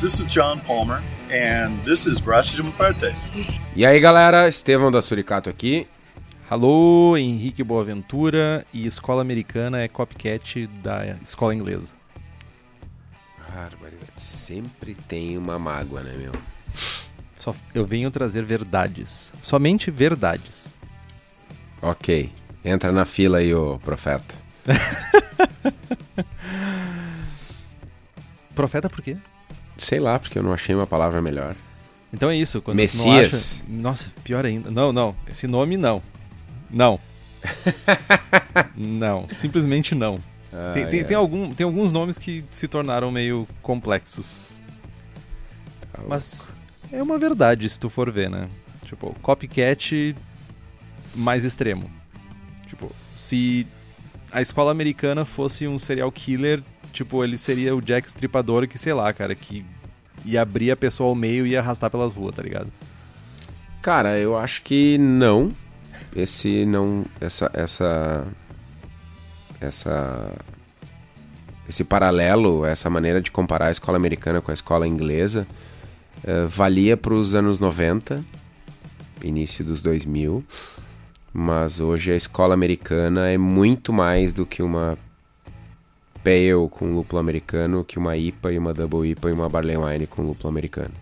[0.00, 3.12] This is John Palmer, and this is Braço de Parte.
[3.74, 5.88] E aí, galera, Estevão da Suricato aqui.
[6.48, 11.94] Alô, Henrique Boaventura e escola americana é copycat da escola inglesa.
[13.52, 14.12] Barbaridade.
[14.16, 16.32] Sempre tem uma mágoa, né, meu?
[17.36, 19.32] Só eu venho trazer verdades.
[19.40, 20.76] Somente verdades.
[21.82, 22.32] Ok.
[22.64, 24.36] Entra na fila aí, ô profeta.
[28.54, 29.16] Profeta por quê?
[29.78, 31.56] Sei lá, porque eu não achei uma palavra melhor.
[32.12, 32.60] Então é isso.
[32.60, 33.62] Quando Messias.
[33.62, 33.72] acha...
[33.72, 34.70] Nossa, pior ainda.
[34.70, 35.14] Não, não.
[35.28, 36.02] Esse nome não.
[36.70, 36.98] Não.
[38.76, 39.26] não.
[39.30, 40.18] Simplesmente não.
[40.52, 41.04] Ah, Tem, tem, é.
[41.04, 44.42] tem algum, tem alguns nomes que se tornaram meio complexos.
[45.92, 46.50] Tá Mas
[46.90, 48.48] é uma verdade se tu for ver, né?
[48.84, 50.16] Tipo, copycat
[51.14, 51.90] mais extremo.
[52.66, 53.66] Tipo, se
[54.30, 56.62] a escola americana fosse um serial killer,
[56.98, 59.64] tipo, ele seria o Jack Stripador que, sei lá, cara, que
[60.24, 62.68] ia abrir a pessoa ao meio e ia arrastar pelas ruas, tá ligado?
[63.80, 65.52] Cara, eu acho que não.
[66.14, 67.04] Esse não.
[67.20, 67.50] Essa.
[67.54, 68.26] Essa.
[69.60, 70.32] Essa.
[71.68, 75.46] Esse paralelo, essa maneira de comparar a escola americana com a escola inglesa,
[76.24, 78.24] eh, valia para os anos 90,
[79.22, 80.42] início dos 2000,
[81.30, 84.96] mas hoje a escola americana é muito mais do que uma
[86.28, 90.06] Pale com lúpulo americano, que uma IPA e uma Double IPA e uma Barley Wine
[90.06, 90.94] com lúpulo americano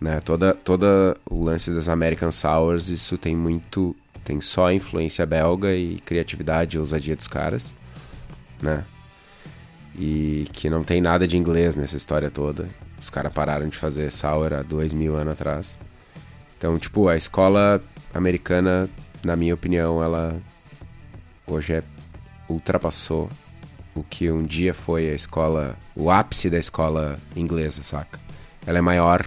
[0.00, 0.20] né?
[0.20, 5.96] Toda, toda o lance das American Sours, isso tem muito, tem só influência belga e
[6.00, 7.74] criatividade e ousadia dos caras,
[8.60, 8.84] né?
[9.98, 12.68] E que não tem nada de inglês nessa história toda.
[13.00, 15.78] Os caras pararam de fazer sour há dois mil anos atrás.
[16.58, 17.80] Então, tipo, a escola
[18.12, 18.88] americana,
[19.24, 20.36] na minha opinião, ela
[21.46, 21.82] hoje é
[22.48, 23.28] ultrapassou
[23.96, 28.20] o que um dia foi a escola, o ápice da escola inglesa, saca?
[28.66, 29.26] Ela é maior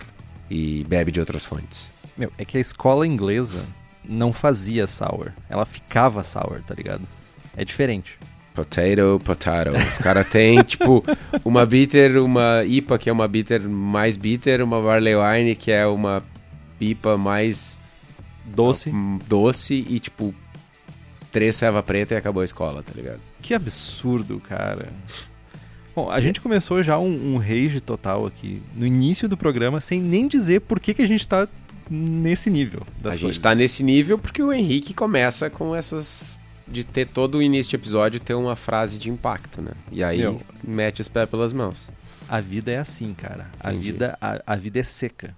[0.49, 1.91] e bebe de outras fontes.
[2.17, 3.65] Meu, é que a escola inglesa
[4.03, 5.31] não fazia sour.
[5.49, 7.03] Ela ficava sour, tá ligado?
[7.55, 8.17] É diferente.
[8.53, 9.71] Potato, potato.
[9.71, 11.03] Os caras têm, tipo,
[11.43, 15.87] uma bitter, uma IPA que é uma bitter mais bitter, uma Barley Wine que é
[15.87, 16.23] uma
[16.79, 17.77] IPA mais
[18.45, 18.91] Doce.
[19.27, 20.33] doce e, tipo,
[21.31, 23.19] três ceva preta e acabou a escola, tá ligado?
[23.41, 24.89] Que absurdo, cara.
[25.95, 30.01] Bom, a gente começou já um, um rage total aqui no início do programa, sem
[30.01, 31.47] nem dizer por que, que a gente tá
[31.89, 33.39] nesse nível das a gente coisas.
[33.39, 36.39] tá nesse nível porque o Henrique começa com essas.
[36.67, 39.71] de ter todo o início de episódio ter uma frase de impacto, né?
[39.91, 40.39] E aí Meu.
[40.63, 41.89] mete os pés pelas mãos.
[42.29, 43.49] A vida é assim, cara.
[43.59, 43.91] A Entendi.
[43.91, 45.35] vida, a, a vida é seca.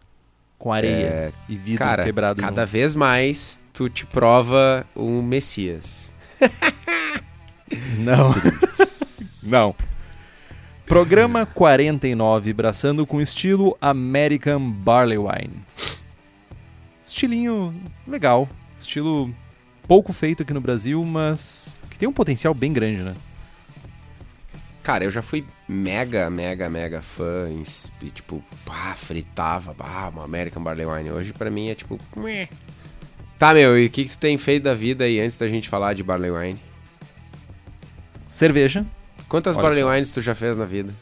[0.62, 6.14] Com areia É, e vidro Cara, quebrado cada vez mais tu te prova um Messias.
[7.98, 8.30] Não.
[9.42, 9.76] Não.
[10.86, 15.66] Programa 49, braçando com estilo American Barley Wine.
[17.04, 17.74] Estilinho
[18.08, 18.48] legal.
[18.78, 19.34] Estilo
[19.88, 23.16] pouco feito aqui no Brasil, mas que tem um potencial bem grande, né?
[24.84, 27.50] Cara, eu já fui mega, mega, mega fã
[28.02, 31.12] e, tipo, pá, fritava, pá, uma American Barley Wine.
[31.12, 32.50] Hoje pra mim é tipo, meh.
[33.40, 35.70] Tá, meu, e o que, que tu tem feito da vida aí antes da gente
[35.70, 36.60] falar de Barley Wine?
[38.28, 38.86] Cerveja,
[39.32, 39.90] Quantas Olha Barley só.
[39.92, 40.94] Wines tu já fez na vida?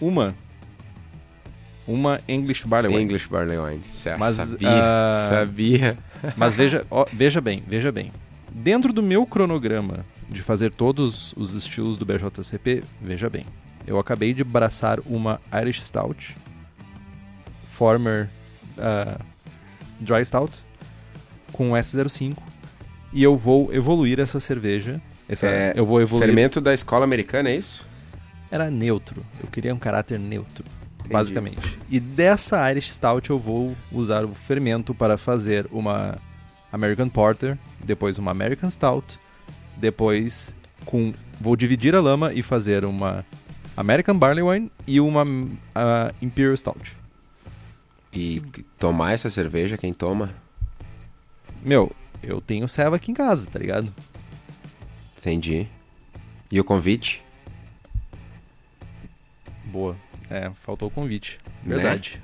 [0.00, 0.32] uma.
[1.88, 3.02] Uma English Barley Wine.
[3.02, 3.82] English Barley Wine.
[3.90, 5.98] Certo, Mas, sabia, ah, sabia.
[6.36, 8.12] Mas veja, ó, veja bem, veja bem.
[8.50, 13.46] Dentro do meu cronograma de fazer todos os estilos do BJCP, veja bem.
[13.86, 16.36] Eu acabei de braçar uma Irish Stout,
[17.70, 18.28] Former
[18.78, 19.18] ah,
[20.00, 20.64] Dry Stout,
[21.52, 22.36] com S05,
[23.12, 25.00] e eu vou evoluir essa cerveja.
[25.28, 26.26] Essa, É, eu vou evoluir.
[26.26, 27.84] Fermento da escola americana, é isso?
[28.50, 29.24] Era neutro.
[29.42, 30.64] Eu queria um caráter neutro,
[31.08, 31.78] basicamente.
[31.90, 36.18] E dessa Irish Stout eu vou usar o fermento para fazer uma
[36.72, 39.18] American Porter, depois uma American Stout,
[39.76, 40.54] depois
[40.84, 43.24] com vou dividir a lama e fazer uma
[43.76, 45.24] American Barley Wine e uma
[45.74, 46.96] ah, Imperial Stout.
[48.12, 48.40] E
[48.78, 50.30] tomar essa cerveja, quem toma?
[51.62, 51.90] Meu,
[52.22, 53.92] eu tenho ceva aqui em casa, tá ligado?
[55.18, 55.66] Entendi.
[56.50, 57.22] E o convite?
[59.64, 59.96] Boa.
[60.30, 61.40] É, faltou o convite.
[61.64, 61.74] Né?
[61.74, 62.20] Verdade.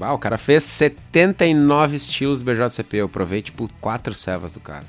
[0.00, 2.98] Ah, o cara fez 79 estilos BJCP.
[2.98, 4.84] Eu provei, tipo, quatro cevas do cara.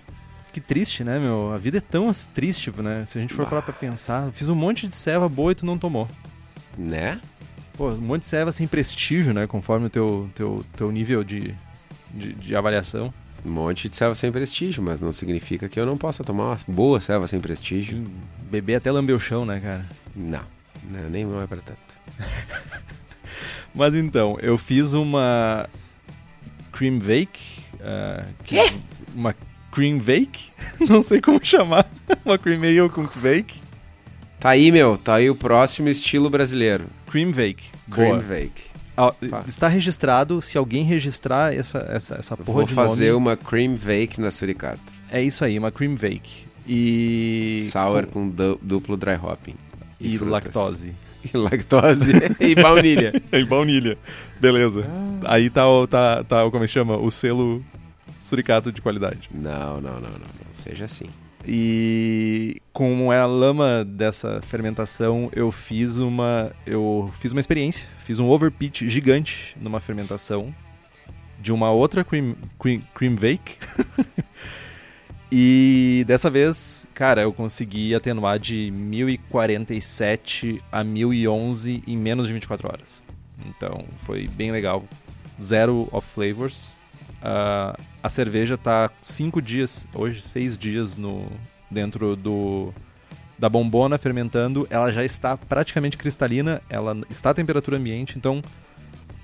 [0.58, 1.54] Que triste, né, meu?
[1.54, 3.06] A vida é tão triste, né?
[3.06, 5.68] Se a gente for parar pra pensar, fiz um monte de ceva boa e tu
[5.68, 6.10] não tomou.
[6.76, 7.22] Né?
[7.74, 9.46] Pô, um monte de ceva sem prestígio, né?
[9.46, 11.54] Conforme o teu, teu, teu nível de,
[12.12, 13.14] de, de avaliação.
[13.46, 16.58] Um monte de ceva sem prestígio, mas não significa que eu não possa tomar uma
[16.68, 18.04] boa ceva sem prestígio.
[18.50, 19.86] Beber até lamber o chão, né, cara?
[20.16, 20.42] Não,
[20.90, 21.80] não nem não é pra tanto.
[23.76, 25.70] Mas então, eu fiz uma
[26.72, 27.60] cream bake.
[27.76, 28.74] Uh, Quê?
[29.14, 29.36] Uma
[29.78, 30.50] cream bake?
[30.90, 31.86] Não sei como chamar.
[32.26, 33.62] uma cream ale com bake.
[34.40, 34.98] Tá aí, meu.
[34.98, 36.86] Tá aí o próximo estilo brasileiro.
[37.06, 37.66] Cream bake.
[37.92, 38.24] Cream Boa.
[38.24, 38.64] Bake.
[38.98, 39.14] Ah,
[39.46, 43.76] está registrado, se alguém registrar essa, essa, essa porra Vou de fazer nome, uma Cream
[43.76, 44.92] Bake na Suricato.
[45.12, 46.48] é isso aí, uma cream bake.
[46.68, 47.60] E...
[47.72, 49.54] Sour com du- duplo dry hopping.
[50.02, 50.32] E, frutas.
[50.32, 50.96] lactose.
[51.34, 53.22] E lactose e baunilha.
[53.32, 53.98] e baunilha.
[54.40, 54.86] Beleza.
[55.26, 56.98] Aí tá, o- tá, tá, o- como é que chama?
[56.98, 57.64] O selo
[58.18, 59.30] suricato de qualidade.
[59.32, 60.54] Não, não, não, não, não.
[60.54, 61.10] Seja assim.
[61.46, 68.30] E com a lama dessa fermentação, eu fiz uma eu fiz uma experiência, fiz um
[68.30, 70.54] overpitch gigante numa fermentação
[71.40, 73.56] de uma outra cream cream, cream bake.
[75.32, 82.68] e dessa vez, cara, eu consegui atenuar de 1047 a 1011 em menos de 24
[82.68, 83.02] horas.
[83.46, 84.84] Então, foi bem legal.
[85.42, 86.76] Zero of flavors.
[87.22, 91.26] Ah, a cerveja tá cinco dias, hoje, seis dias no
[91.70, 92.74] dentro do
[93.38, 94.68] da bombona fermentando.
[94.70, 98.42] Ela já está praticamente cristalina, ela está a temperatura ambiente, então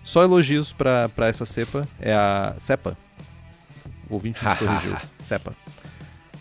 [0.04, 1.88] só elogios para essa cepa.
[2.00, 2.98] É a cepa.
[4.10, 4.96] O ouvinte nos corrigiu.
[5.20, 5.56] cepa.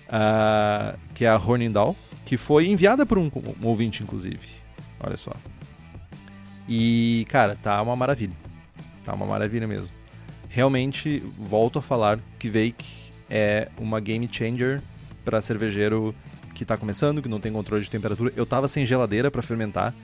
[0.08, 3.30] Ah, que é a Hornindal, que foi enviada por um,
[3.62, 4.48] um ouvinte, inclusive.
[5.00, 5.32] Olha só.
[6.68, 8.34] E, cara, tá uma maravilha.
[9.04, 9.94] Tá uma maravilha mesmo.
[10.54, 12.84] Realmente, volto a falar que Vake
[13.30, 14.82] é uma game changer
[15.24, 16.14] para cervejeiro
[16.54, 18.30] que tá começando, que não tem controle de temperatura.
[18.36, 19.94] Eu tava sem geladeira para fermentar.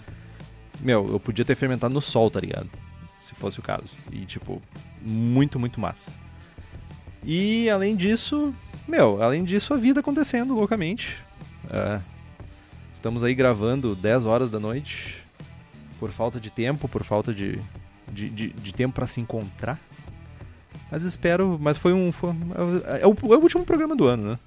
[0.81, 2.67] Meu, eu podia ter fermentado no sol, tá ligado?
[3.19, 3.95] Se fosse o caso.
[4.11, 4.63] E, tipo,
[5.03, 6.15] muito, muito massa.
[7.23, 8.55] E, além disso,
[8.89, 11.19] meu, além disso, a vida acontecendo loucamente.
[11.69, 12.01] É,
[12.95, 15.23] estamos aí gravando 10 horas da noite.
[16.01, 17.61] Por falta de tempo, por falta de,
[18.11, 19.79] de, de, de tempo para se encontrar.
[20.91, 21.59] Mas espero.
[21.61, 22.11] Mas foi um.
[22.13, 22.31] Foi,
[23.01, 24.39] é, o, é o último programa do ano, né?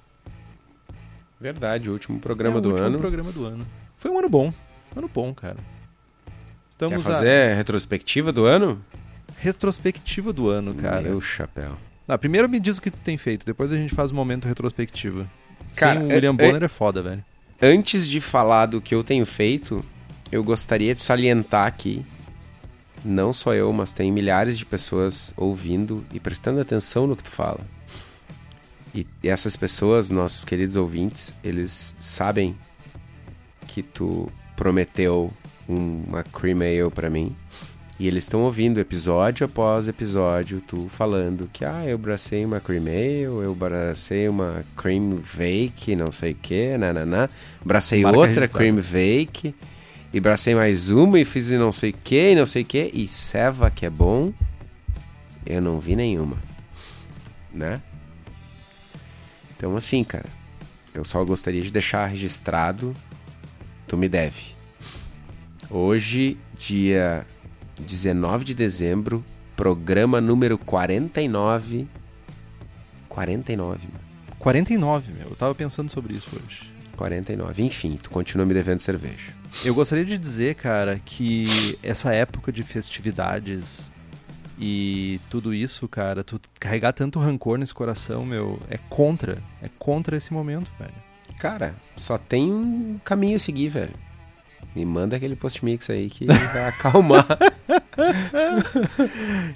[1.40, 2.98] Verdade, o último programa é o do último ano.
[2.98, 3.66] programa do ano.
[3.98, 4.52] Foi um ano bom.
[4.94, 5.56] Ano bom, cara.
[6.26, 6.32] Quer
[6.70, 8.82] Estamos fazer a retrospectiva do ano?
[9.38, 11.02] retrospectiva do ano, cara.
[11.02, 11.76] Meu chapéu.
[12.06, 14.46] Ah, primeiro me diz o que tu tem feito, depois a gente faz o momento
[14.46, 15.26] retrospectiva.
[15.76, 17.24] Cara, Sem o é- William é- Bonner é foda, velho.
[17.60, 19.84] Antes de falar do que eu tenho feito,
[20.30, 22.04] eu gostaria de salientar aqui,
[23.04, 27.30] não só eu, mas tem milhares de pessoas ouvindo e prestando atenção no que tu
[27.30, 27.60] fala.
[28.94, 32.54] E essas pessoas, nossos queridos ouvintes, eles sabem
[33.66, 35.32] que tu prometeu
[35.66, 37.34] uma cream ale pra mim.
[37.98, 42.84] E eles estão ouvindo episódio após episódio tu falando que ah, eu bracei uma cream
[42.86, 47.28] ale, eu bracei uma cream vake, não sei o que, nananá.
[47.64, 48.58] Bracei Marca outra registrada.
[48.58, 49.54] cream vake
[50.12, 52.90] e bracei mais uma e fiz não sei que, não sei que.
[52.92, 54.32] E ceva que é bom,
[55.46, 56.36] eu não vi nenhuma,
[57.52, 57.80] né?
[59.56, 60.28] Então assim, cara,
[60.94, 62.94] eu só gostaria de deixar registrado,
[63.86, 64.52] tu me deve.
[65.70, 67.26] Hoje, dia
[67.80, 69.24] 19 de dezembro,
[69.56, 71.88] programa número 49.
[73.08, 74.00] 49, mano.
[74.38, 75.28] 49, meu.
[75.28, 76.71] Eu tava pensando sobre isso hoje.
[76.96, 77.62] 49.
[77.62, 79.32] Enfim, tu continua me devendo cerveja.
[79.64, 83.92] Eu gostaria de dizer, cara, que essa época de festividades
[84.58, 89.42] e tudo isso, cara, tu carregar tanto rancor nesse coração, meu, é contra.
[89.60, 90.94] É contra esse momento, velho.
[91.38, 93.94] Cara, só tem um caminho a seguir, velho.
[94.74, 97.26] Me manda aquele post-mix aí que vai acalmar.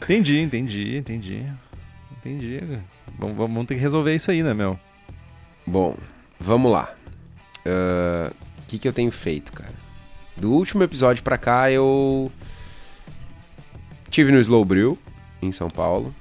[0.02, 1.46] Entendi, entendi, entendi.
[2.18, 2.80] Entendi.
[3.18, 4.78] Vamos, vamos ter que resolver isso aí, né, meu?
[5.64, 5.96] Bom,
[6.40, 6.95] vamos lá.
[7.66, 8.30] Ah,
[8.62, 9.74] O que, que eu tenho feito, cara?
[10.36, 12.30] Do último episódio pra cá, eu
[14.10, 14.98] tive no Slow Brew,
[15.40, 16.14] em São Paulo.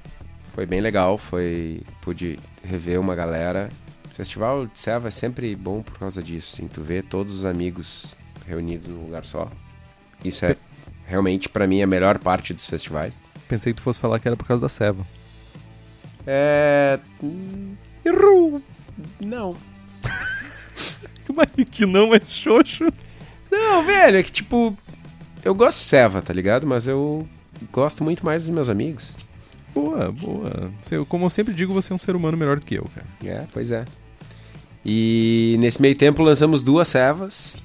[0.54, 3.70] Foi bem legal, foi pude rever uma galera.
[4.14, 8.06] Festival de Serva é sempre bom por causa disso, assim, tu vê todos os amigos
[8.46, 9.50] reunidos num lugar só.
[10.24, 10.56] Isso é
[11.06, 13.18] realmente pra mim a melhor parte dos festivais.
[13.46, 15.06] Pensei que tu fosse falar que era por causa da ceva.
[16.26, 17.74] É, hum,
[18.04, 18.62] Errou!
[19.20, 19.54] não.
[21.56, 22.84] Mas que não é xoxo.
[23.50, 24.76] Não, velho, é que tipo.
[25.44, 26.66] Eu gosto de Seva, tá ligado?
[26.66, 27.26] Mas eu
[27.72, 29.10] gosto muito mais dos meus amigos.
[29.74, 30.70] Boa, boa.
[30.82, 33.06] Você- Como eu sempre digo, você é um ser humano melhor do que eu, cara.
[33.24, 33.84] É, pois é.
[34.84, 37.56] E nesse meio tempo lançamos duas Sevas.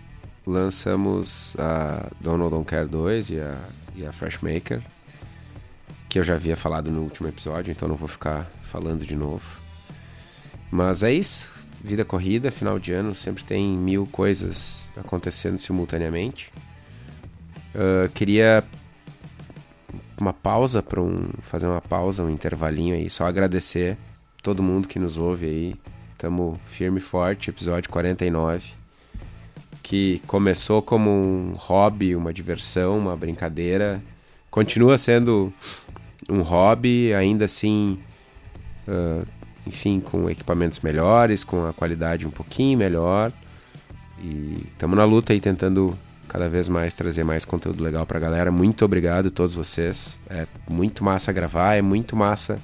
[0.46, 3.58] Lançamos a Donald Don't Care 2 e a,
[3.96, 4.82] e a Fresh Maker.
[6.10, 9.44] Que eu já havia falado no último episódio, então não vou ficar falando de novo.
[10.70, 11.52] Mas é isso.
[11.84, 16.52] Vida corrida, final de ano, sempre tem mil coisas acontecendo simultaneamente.
[17.76, 18.82] Ah, queria que
[20.22, 23.98] uma pausa para um fazer uma pausa, um intervalinho aí, só agradecer
[24.44, 25.76] todo mundo que nos ouve aí.
[26.18, 28.74] Tamo firme e forte, episódio 49,
[29.82, 34.00] que começou como um hobby, uma diversão, uma brincadeira,
[34.52, 35.52] continua sendo
[36.30, 37.98] um hobby, ainda assim,
[38.88, 39.26] uh,
[39.66, 43.32] enfim, com equipamentos melhores, com a qualidade um pouquinho melhor.
[44.24, 48.52] E estamos na luta aí tentando cada vez mais trazer mais conteúdo legal pra galera.
[48.52, 50.20] Muito obrigado a todos vocês.
[50.30, 52.60] É muito massa gravar, é muito massa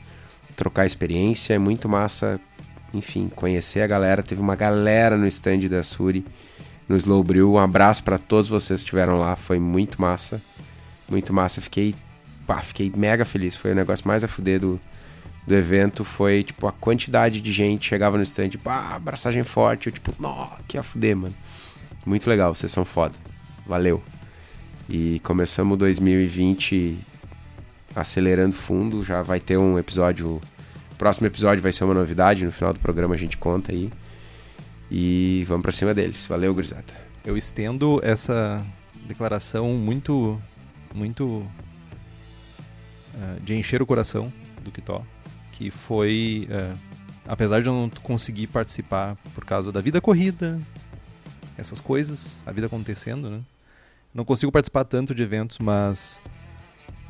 [0.58, 2.40] trocar experiência, é muito massa,
[2.94, 4.24] enfim, conhecer a galera.
[4.24, 6.26] Teve uma galera no stand da Suri,
[6.90, 7.24] no Slow.
[7.46, 10.42] Um abraço para todos vocês que estiveram lá, foi muito massa.
[11.08, 11.96] Muito massa, fiquei,
[12.46, 13.56] pá, fiquei mega feliz.
[13.56, 14.80] Foi o negócio mais a fuder do,
[15.48, 16.04] do evento.
[16.04, 19.88] Foi, tipo, a quantidade de gente chegava no stand, pá, abraçagem forte.
[19.88, 21.34] Eu, tipo, nó, que a fuder, mano.
[22.06, 23.16] Muito legal, vocês são foda.
[23.66, 24.04] Valeu.
[24.90, 26.98] E começamos 2020
[27.96, 29.04] acelerando fundo.
[29.04, 30.42] Já vai ter um episódio.
[30.92, 32.46] O próximo episódio vai ser uma novidade.
[32.46, 33.92] No final do programa a gente conta aí.
[34.92, 36.26] E vamos pra cima deles.
[36.28, 36.94] Valeu, gurizada.
[37.26, 38.66] Eu estendo essa
[39.06, 40.40] declaração muito.
[40.94, 41.46] Muito.
[43.14, 45.04] Uh, de encher o coração do Kitó.
[45.58, 46.48] Que foi.
[46.52, 46.78] Uh,
[47.28, 50.62] apesar de eu não conseguir participar por causa da vida corrida,
[51.58, 53.42] essas coisas, a vida acontecendo, né?
[54.14, 56.22] Não consigo participar tanto de eventos, mas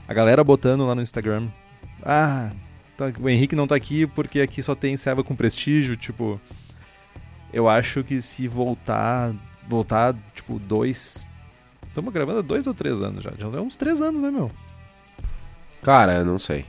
[0.08, 1.50] a galera botando lá no Instagram,
[2.02, 2.52] ah,
[2.96, 6.40] tá, o Henrique não tá aqui porque aqui só tem serva com prestígio, tipo,
[7.52, 9.34] eu acho que se voltar,
[9.68, 11.28] voltar, tipo, dois,
[11.86, 14.50] estamos gravando há dois ou três anos já, já é uns três anos, né, meu?
[15.84, 16.66] Cara, não sei.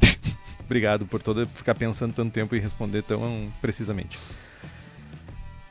[0.64, 4.18] Obrigado por todo ficar pensando tanto tempo e responder tão precisamente.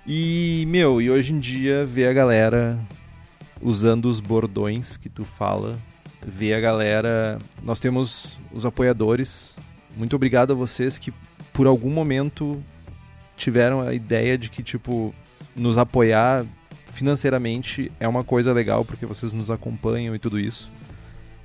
[0.06, 2.80] E, meu, e hoje em dia ver a galera
[3.62, 5.80] usando os bordões que tu fala,
[6.22, 7.40] ver a galera.
[7.64, 9.56] Nós temos os apoiadores.
[9.96, 11.14] Muito obrigado a vocês que
[11.54, 12.62] por algum momento
[13.38, 15.14] tiveram a ideia de que tipo
[15.56, 16.46] nos apoiar
[16.92, 20.70] financeiramente é uma coisa legal porque vocês nos acompanham e tudo isso.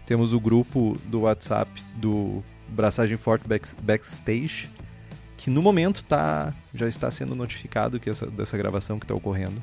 [0.05, 3.44] Temos o grupo do WhatsApp do Braçagem Forte
[3.80, 4.68] Backstage,
[5.37, 9.62] que no momento tá, já está sendo notificado que essa, dessa gravação que está ocorrendo.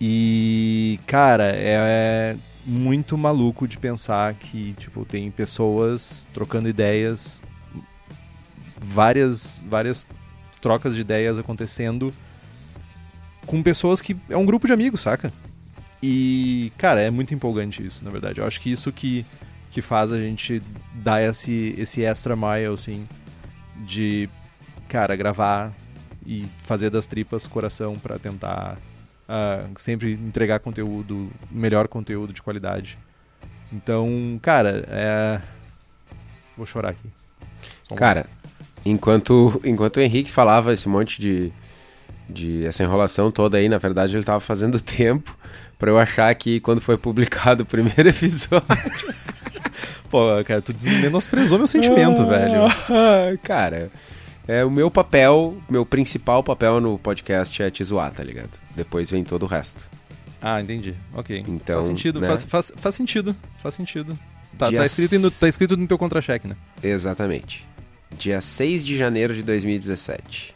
[0.00, 7.42] E, cara, é, é muito maluco de pensar que, tipo, tem pessoas trocando ideias,
[8.80, 10.06] várias, várias
[10.60, 12.12] trocas de ideias acontecendo
[13.46, 15.32] com pessoas que é um grupo de amigos, saca?
[16.02, 18.40] E, cara, é muito empolgante isso, na verdade.
[18.40, 19.26] Eu acho que isso que,
[19.70, 20.62] que faz a gente
[20.94, 23.06] dar esse, esse extra mile, assim,
[23.76, 24.28] de,
[24.88, 25.72] cara, gravar
[26.26, 28.76] e fazer das tripas coração para tentar
[29.28, 32.98] uh, sempre entregar conteúdo, melhor conteúdo de qualidade.
[33.72, 35.40] Então, cara, é...
[36.56, 37.08] vou chorar aqui.
[37.94, 38.26] Cara,
[38.84, 41.52] enquanto, enquanto o Henrique falava esse monte de,
[42.28, 45.36] de essa enrolação toda aí, na verdade ele estava fazendo tempo
[45.78, 49.14] para eu achar que quando foi publicado o primeiro episódio.
[50.10, 52.62] Pô, cara, tu menosprezou meu sentimento, velho.
[53.42, 53.90] Cara,
[54.46, 58.60] é, o meu papel, meu principal papel no podcast é te zoar, tá ligado?
[58.74, 59.88] Depois vem todo o resto.
[60.42, 60.94] Ah, entendi.
[61.14, 61.44] Ok.
[61.46, 62.26] Então, faz sentido, né?
[62.26, 64.18] faz, faz, faz sentido, faz sentido.
[64.58, 66.56] Tá, tá, escrito no, tá escrito no teu contra-cheque, né?
[66.82, 67.64] Exatamente.
[68.18, 70.54] Dia 6 de janeiro de 2017.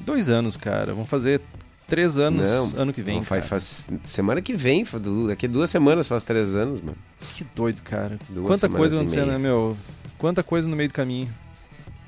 [0.00, 0.94] Dois anos, cara.
[0.94, 1.40] Vão fazer
[1.86, 3.16] três anos não, ano que vem.
[3.16, 4.84] Não, faz, faz, semana que vem,
[5.28, 6.96] daqui duas semanas faz três anos, mano.
[7.34, 8.18] Que doido, cara.
[8.28, 9.76] Duas Quanta coisa acontecendo, né, meu?
[10.18, 11.28] Quanta coisa no meio do caminho.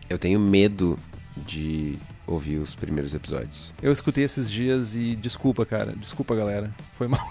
[0.09, 0.99] Eu tenho medo
[1.37, 3.73] de ouvir os primeiros episódios.
[3.81, 5.95] Eu escutei esses dias e desculpa, cara.
[5.97, 6.71] Desculpa, galera.
[6.97, 7.29] Foi mal.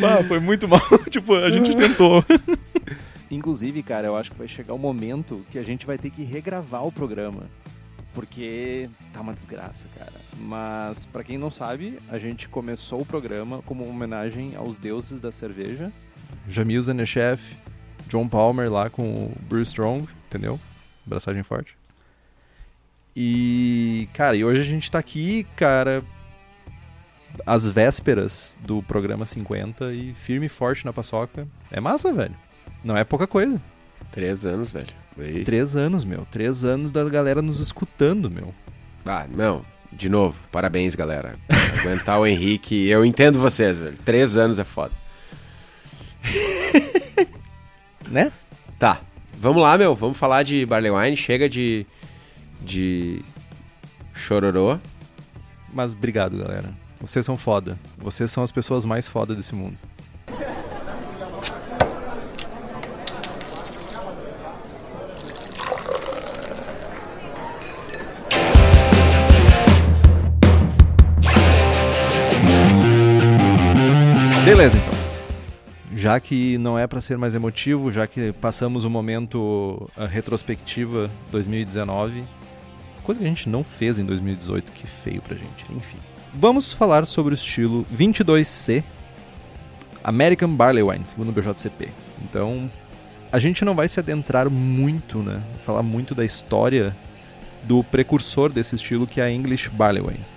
[0.00, 0.80] bah, foi muito mal.
[1.10, 2.24] tipo, a gente tentou.
[3.30, 6.10] Inclusive, cara, eu acho que vai chegar o um momento que a gente vai ter
[6.10, 7.44] que regravar o programa.
[8.14, 10.12] Porque tá uma desgraça, cara.
[10.36, 15.20] Mas, para quem não sabe, a gente começou o programa como uma homenagem aos deuses
[15.20, 15.90] da cerveja.
[16.48, 17.40] Jamil Zanechev,
[18.08, 20.60] John Palmer lá com o Bruce Strong, entendeu?
[21.06, 21.76] Braçagem forte.
[23.16, 26.02] E, cara, e hoje a gente tá aqui, cara,
[27.46, 31.46] às vésperas do programa 50 e firme e forte na paçoca.
[31.70, 32.34] É massa, velho.
[32.84, 33.60] Não é pouca coisa.
[34.10, 35.01] Três anos, velho.
[35.44, 36.26] Três anos, meu.
[36.30, 38.54] Três anos da galera nos escutando, meu.
[39.04, 39.64] Ah, não.
[39.92, 41.36] De novo, parabéns, galera.
[41.80, 42.88] Aguentar o Henrique.
[42.88, 43.96] Eu entendo vocês, velho.
[44.04, 44.92] Três anos é foda.
[48.08, 48.32] né?
[48.78, 49.00] Tá.
[49.36, 49.94] Vamos lá, meu.
[49.94, 51.16] Vamos falar de Barley Wine.
[51.16, 51.86] Chega de.
[52.62, 53.22] de.
[54.14, 54.78] chororô.
[55.74, 56.70] Mas obrigado, galera.
[57.00, 57.78] Vocês são foda.
[57.98, 59.76] Vocês são as pessoas mais foda desse mundo.
[74.52, 74.92] Beleza, então.
[75.96, 81.10] Já que não é para ser mais emotivo, já que passamos o momento a retrospectiva
[81.30, 82.22] 2019,
[83.02, 85.96] coisa que a gente não fez em 2018, que feio pra gente, enfim.
[86.34, 88.84] Vamos falar sobre o estilo 22C
[90.04, 91.88] American Barley Wine, segundo o BJCP.
[92.22, 92.70] Então,
[93.32, 95.42] a gente não vai se adentrar muito, né?
[95.62, 96.94] Falar muito da história
[97.62, 100.31] do precursor desse estilo, que é a English Barley Wine.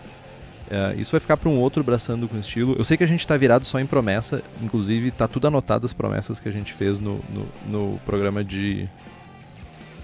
[0.66, 2.76] Uh, isso vai ficar para um outro braçando com estilo.
[2.78, 5.94] Eu sei que a gente está virado só em promessa, inclusive tá tudo anotado as
[5.94, 8.90] promessas que a gente fez no, no, no programa de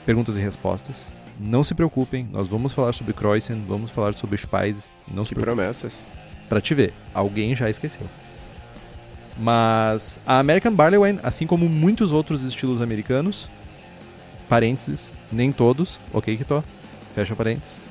[0.06, 1.12] perguntas e respostas.
[1.40, 4.90] Não se preocupem, nós vamos falar sobre Kreuzen, vamos falar sobre Speise.
[5.08, 6.08] Não que se promessas.
[6.48, 8.06] Para te ver, alguém já esqueceu.
[9.38, 13.50] Mas a American Barley Wine, assim como muitos outros estilos americanos,
[14.48, 16.64] parênteses, nem todos, ok que tô,
[17.16, 17.82] fecha parênteses,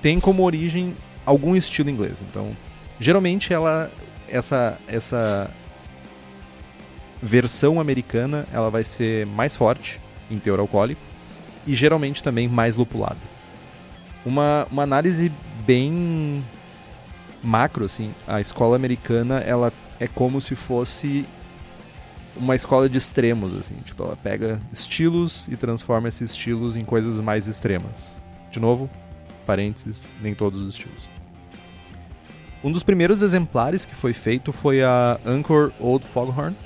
[0.00, 2.22] tem como origem algum estilo inglês.
[2.22, 2.56] Então,
[2.98, 3.90] geralmente ela
[4.28, 5.50] essa essa
[7.22, 10.00] versão americana, ela vai ser mais forte
[10.30, 11.00] em teor alcoólico
[11.66, 13.34] e geralmente também mais lupulada.
[14.24, 15.32] Uma, uma análise
[15.66, 16.44] bem
[17.42, 21.26] macro assim, a escola americana, ela é como se fosse
[22.36, 23.74] uma escola de extremos, assim.
[23.84, 28.20] Tipo, ela pega estilos e transforma esses estilos em coisas mais extremas.
[28.50, 28.90] De novo,
[29.44, 31.08] parênteses, nem todos os estilos.
[32.62, 36.56] Um dos primeiros exemplares que foi feito foi a Anchor Old Foghorn,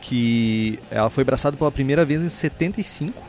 [0.00, 3.28] que ela foi abraçada pela primeira vez em 75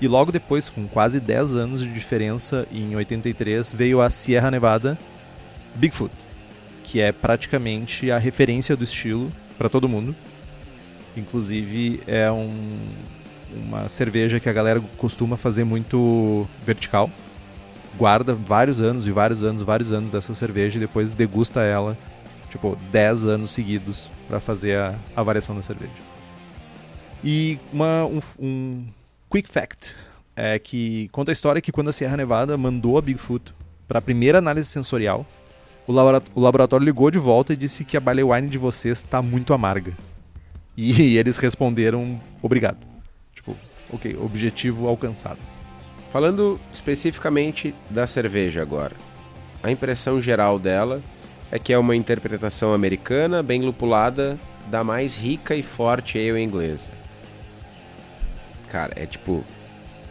[0.00, 4.98] e logo depois, com quase 10 anos de diferença, em 83, veio a Sierra Nevada
[5.74, 6.14] Bigfoot,
[6.82, 10.16] que é praticamente a referência do estilo para todo mundo.
[11.14, 12.78] Inclusive é um,
[13.54, 17.10] uma cerveja que a galera costuma fazer muito vertical.
[18.00, 21.98] Guarda vários anos e vários anos, vários anos dessa cerveja e depois degusta ela,
[22.48, 25.92] tipo, 10 anos seguidos para fazer a, a, variação da cerveja.
[27.22, 28.86] E uma, um, um
[29.30, 29.94] quick fact
[30.34, 33.52] é que conta a história que quando a Sierra Nevada mandou a Bigfoot
[33.86, 35.26] para a primeira análise sensorial,
[35.86, 35.92] o,
[36.40, 39.92] laboratório ligou de volta e disse que a barley wine de vocês está muito amarga.
[40.74, 42.78] E eles responderam obrigado.
[43.34, 43.54] Tipo,
[43.92, 45.59] ok, objetivo alcançado.
[46.10, 48.96] Falando especificamente da cerveja agora.
[49.62, 51.00] A impressão geral dela
[51.52, 56.90] é que é uma interpretação americana, bem lupulada, da mais rica e forte ale inglesa.
[58.68, 59.44] Cara, é tipo,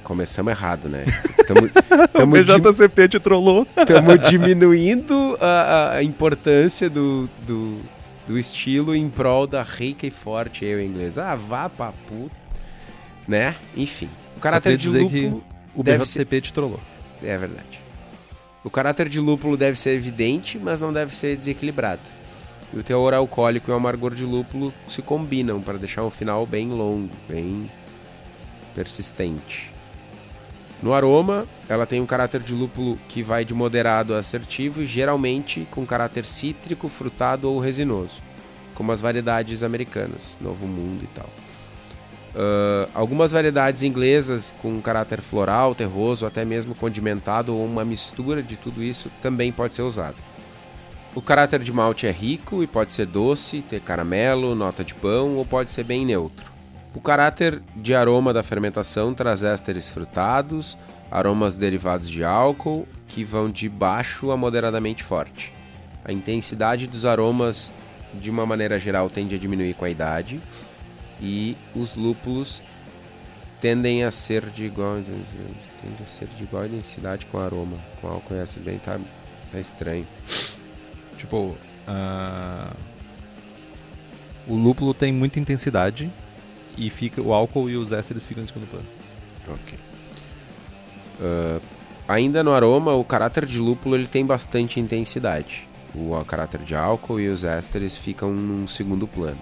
[0.04, 1.06] começamos errado, né?
[1.48, 1.70] Tamo,
[2.14, 3.68] tamo o BJCP te trollou.
[3.76, 7.80] Estamos diminuindo a, a importância do, do,
[8.28, 11.18] do, estilo em prol da rica e forte eu inglês.
[11.18, 12.36] Ah, vá pra puta.
[13.28, 13.56] Né?
[13.76, 14.10] Enfim.
[14.36, 15.44] O caráter de lúpulo.
[15.80, 16.42] O deve BJCP ser...
[16.42, 16.80] te trollou.
[17.24, 17.82] É verdade.
[18.64, 22.02] O caráter de lúpulo deve ser evidente, mas não deve ser desequilibrado.
[22.74, 26.46] E o teor alcoólico e o amargor de lúpulo se combinam para deixar um final
[26.46, 27.72] bem longo, bem
[28.76, 29.72] persistente.
[30.84, 35.66] No aroma, ela tem um caráter de lúpulo que vai de moderado a assertivo geralmente
[35.72, 38.22] com caráter cítrico, frutado ou resinoso,
[38.76, 41.30] como as variedades americanas, Novo Mundo e tal.
[42.30, 48.56] Uh, algumas variedades inglesas com caráter floral, terroso, até mesmo condimentado ou uma mistura de
[48.56, 50.18] tudo isso também pode ser usado.
[51.16, 55.38] O caráter de malte é rico e pode ser doce, ter caramelo, nota de pão
[55.38, 56.52] ou pode ser bem neutro.
[56.94, 60.78] O caráter de aroma da fermentação traz ésteres frutados,
[61.10, 65.52] aromas derivados de álcool, que vão de baixo a moderadamente forte.
[66.06, 67.72] A intensidade dos aromas,
[68.14, 70.40] de uma maneira geral, tende a diminuir com a idade,
[71.22, 72.62] e os lúpulos
[73.60, 77.78] tendem a ser de igual, tendem a ser de igual intensidade com aroma.
[78.02, 79.00] Com álcool assim, bem tá,
[79.52, 80.08] tá estranho.
[81.18, 81.56] Tipo,
[81.88, 82.76] uh...
[84.48, 86.10] o lúpulo tem muita intensidade
[86.78, 88.88] e fica o álcool e os ésteres ficam em segundo plano.
[89.48, 89.78] Ok.
[91.20, 91.62] Uh,
[92.08, 95.68] ainda no aroma, o caráter de lúpulo ele tem bastante intensidade.
[95.94, 99.42] O, o caráter de álcool e os ésteres ficam num segundo plano.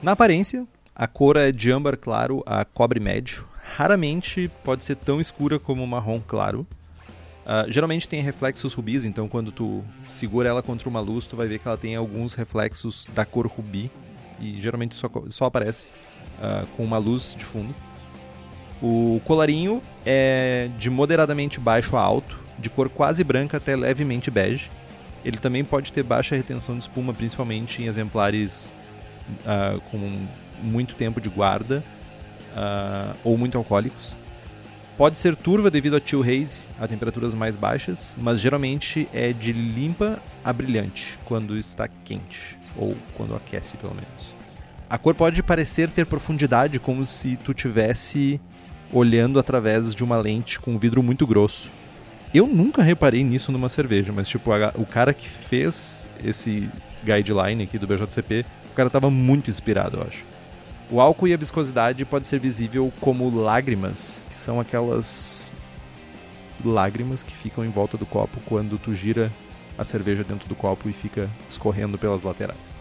[0.00, 3.44] Na aparência, a cor é de âmbar claro a cobre médio.
[3.76, 6.64] Raramente pode ser tão escura como marrom claro.
[7.44, 11.48] Uh, geralmente tem reflexos rubis, então quando tu segura ela contra uma luz, tu vai
[11.48, 13.90] ver que ela tem alguns reflexos da cor rubi
[14.38, 15.90] e geralmente só, só aparece
[16.38, 17.74] uh, com uma luz de fundo.
[18.80, 24.70] O colarinho é de moderadamente baixo a alto, de cor quase branca até levemente bege.
[25.24, 28.74] Ele também pode ter baixa retenção de espuma, principalmente em exemplares
[29.44, 30.26] uh, com
[30.62, 31.82] muito tempo de guarda
[32.54, 34.16] uh, ou muito alcoólicos.
[34.96, 39.52] Pode ser turva devido a chill haze, a temperaturas mais baixas, mas geralmente é de
[39.52, 44.34] limpa a brilhante quando está quente, ou quando aquece pelo menos.
[44.90, 48.40] A cor pode parecer ter profundidade como se tu tivesse
[48.92, 51.70] olhando através de uma lente com um vidro muito grosso.
[52.34, 56.68] Eu nunca reparei nisso numa cerveja, mas tipo, a, o cara que fez esse
[57.04, 58.44] guideline aqui do BJCP,
[58.78, 60.24] cara tava muito inspirado, eu acho.
[60.88, 65.50] O álcool e a viscosidade pode ser visível como lágrimas, que são aquelas
[66.64, 69.32] lágrimas que ficam em volta do copo quando tu gira
[69.76, 72.78] a cerveja dentro do copo e fica escorrendo pelas laterais.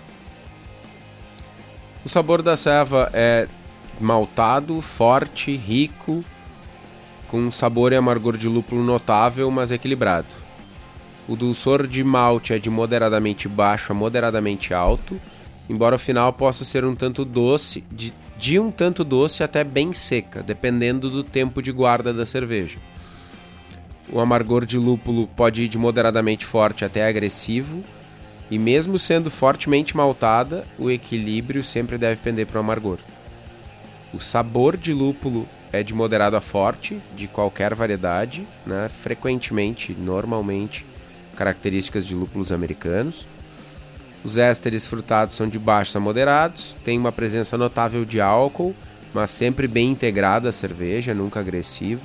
[2.05, 3.47] O sabor da ceva é
[3.99, 6.23] maltado, forte, rico,
[7.27, 10.27] com sabor e amargor de lúpulo notável, mas equilibrado.
[11.27, 15.19] O dulçor de malte é de moderadamente baixo a moderadamente alto,
[15.69, 19.93] embora o final possa ser um tanto doce, de, de um tanto doce até bem
[19.93, 22.77] seca, dependendo do tempo de guarda da cerveja.
[24.09, 27.83] O amargor de lúpulo pode ir de moderadamente forte até agressivo,
[28.49, 32.99] e mesmo sendo fortemente maltada, o equilíbrio sempre deve pender para o amargor.
[34.13, 38.89] O sabor de lúpulo é de moderado a forte, de qualquer variedade, né?
[38.89, 40.85] frequentemente, normalmente,
[41.35, 43.25] características de lúpulos americanos.
[44.27, 48.75] Os ésteres frutados são de baixos a moderados, tem uma presença notável de álcool,
[49.13, 52.01] mas sempre bem integrada à cerveja, nunca agressivo.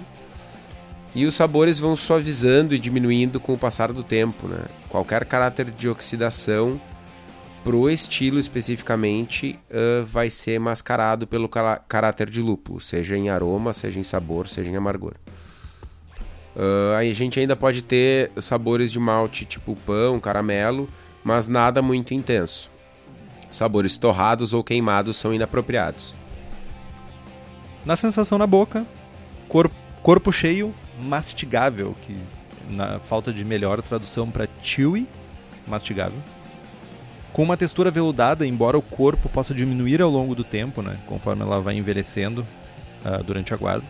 [1.17, 4.47] E os sabores vão suavizando e diminuindo com o passar do tempo.
[4.47, 4.61] Né?
[4.89, 6.81] Qualquer caráter de oxidação
[7.65, 13.99] pro estilo especificamente uh, vai ser mascarado pelo caráter de lúpulo, seja em aroma, seja
[13.99, 15.15] em sabor, seja em amargor.
[16.55, 20.89] Uh, aí a gente ainda pode ter sabores de malte tipo pão, caramelo,
[21.25, 22.71] mas nada muito intenso.
[23.51, 26.15] Sabores torrados ou queimados são inapropriados.
[27.85, 28.87] Na sensação na boca,
[29.49, 29.71] cor,
[30.03, 32.17] corpo cheio, mastigável, que
[32.69, 35.07] na falta de melhor tradução para chewy,
[35.67, 36.19] mastigável.
[37.33, 41.43] Com uma textura veludada, embora o corpo possa diminuir ao longo do tempo, né, conforme
[41.43, 42.47] ela vai envelhecendo
[43.05, 43.87] uh, durante a guarda.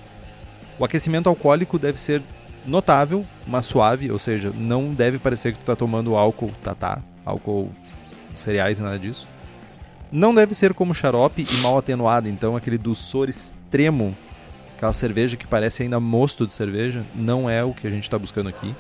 [0.78, 2.22] O aquecimento alcoólico deve ser
[2.64, 7.70] notável, mas suave, ou seja, não deve parecer que tu está tomando álcool tatá, álcool
[8.34, 9.28] cereais, nada disso.
[10.10, 14.14] Não deve ser como xarope e mal atenuado, então aquele dulçor extremo,
[14.76, 18.18] aquela cerveja que parece ainda mosto de cerveja, não é o que a gente está
[18.18, 18.74] buscando aqui.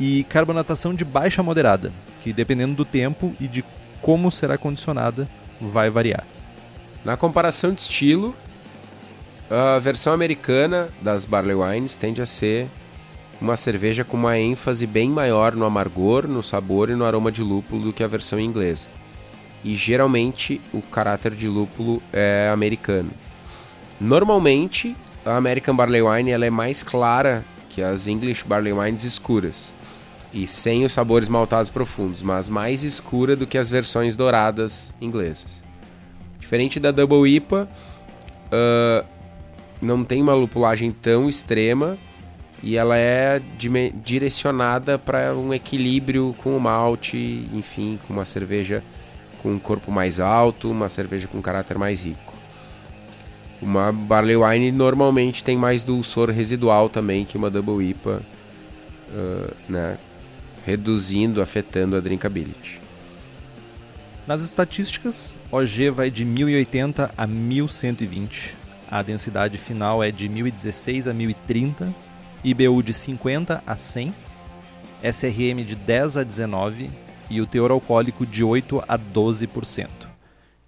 [0.00, 3.64] E carbonatação de baixa a moderada, que dependendo do tempo e de
[4.00, 5.28] como será condicionada,
[5.60, 6.24] vai variar.
[7.04, 8.34] Na comparação de estilo,
[9.50, 12.68] a versão americana das Barley Wines tende a ser
[13.40, 17.42] uma cerveja com uma ênfase bem maior no amargor, no sabor e no aroma de
[17.42, 18.88] lúpulo do que a versão inglesa.
[19.64, 23.10] E geralmente o caráter de lúpulo é americano.
[24.00, 29.72] Normalmente, a American Barley Wine ela é mais clara que as English Barley Wines escuras
[30.32, 35.64] e sem os sabores maltados profundos, mas mais escura do que as versões douradas inglesas.
[36.38, 37.68] Diferente da Double IPA,
[38.52, 39.06] uh,
[39.80, 41.98] não tem uma lupulagem tão extrema
[42.62, 43.40] e ela é
[44.04, 48.82] direcionada para um equilíbrio com o malte, enfim, com uma cerveja
[49.40, 52.34] com um corpo mais alto, uma cerveja com caráter mais rico.
[53.62, 58.22] Uma barley wine normalmente tem mais dulçor residual também que uma double IPA,
[59.10, 59.98] uh, né?
[60.66, 62.80] reduzindo, afetando a drinkability.
[64.26, 68.56] Nas estatísticas, OG vai de 1080 a 1120,
[68.90, 72.07] a densidade final é de 1016 a 1030
[72.44, 74.14] IBU de 50 a 100,
[75.02, 76.90] SRM de 10 a 19
[77.30, 79.88] e o teor alcoólico de 8 a 12%.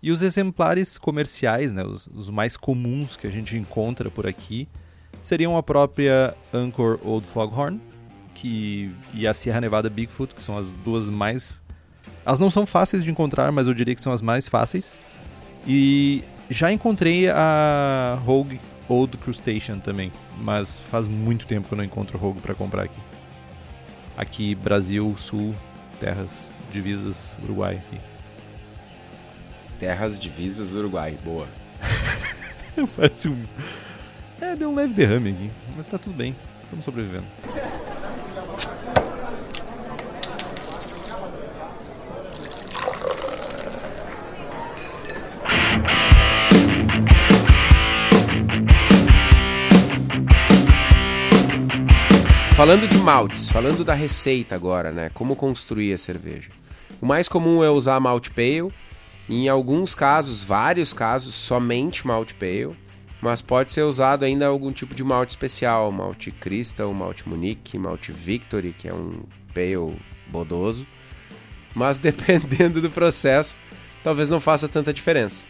[0.02, 4.68] E os exemplares comerciais, né, os, os mais comuns que a gente encontra por aqui,
[5.20, 7.80] seriam a própria Anchor Old Foghorn
[8.34, 11.62] que, e a Sierra Nevada Bigfoot, que são as duas mais.
[12.24, 14.98] Elas não são fáceis de encontrar, mas eu diria que são as mais fáceis.
[15.66, 21.84] E já encontrei a Rogue Old Crustacean também, mas faz muito tempo que eu não
[21.84, 22.98] encontro Rogue para comprar aqui.
[24.16, 25.54] Aqui, Brasil, Sul,
[25.98, 28.00] terras, divisas, Uruguai aqui.
[29.78, 31.46] Terras, divisas, Uruguai, boa.
[32.96, 33.44] Parece um.
[34.40, 37.26] É, deu um leve derrame aqui, mas tá tudo bem, estamos sobrevivendo.
[52.60, 55.10] Falando de maltes, falando da receita agora, né?
[55.14, 56.50] Como construir a cerveja.
[57.00, 58.70] O mais comum é usar malte pale,
[59.26, 62.76] em alguns casos, vários casos, somente malte pale.
[63.22, 68.12] mas pode ser usado ainda algum tipo de malte especial, malte Crystal, malte Munique, malte
[68.12, 69.22] Victory, que é um
[69.54, 69.96] pale
[70.26, 70.86] bodoso.
[71.74, 73.56] Mas dependendo do processo,
[74.04, 75.44] talvez não faça tanta diferença.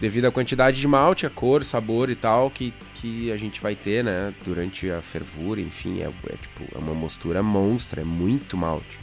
[0.00, 3.74] Devido à quantidade de malte, a cor, sabor e tal que, que a gente vai
[3.74, 8.56] ter, né, durante a fervura, enfim, é, é tipo é uma mostura monstra, é muito
[8.56, 8.98] malte.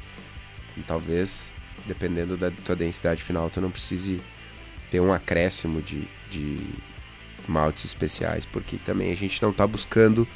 [0.71, 1.53] Então, talvez,
[1.85, 4.19] dependendo da tua densidade final, tu não precise
[4.89, 6.59] ter um acréscimo de, de
[7.47, 10.27] maltes especiais, porque também a gente não está buscando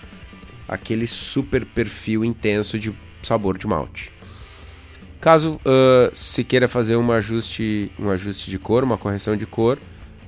[0.68, 2.94] aquele super perfil intenso de
[3.24, 4.12] sabor de malte.
[5.20, 9.78] Caso uh, se queira fazer um ajuste, um ajuste de cor, uma correção de cor,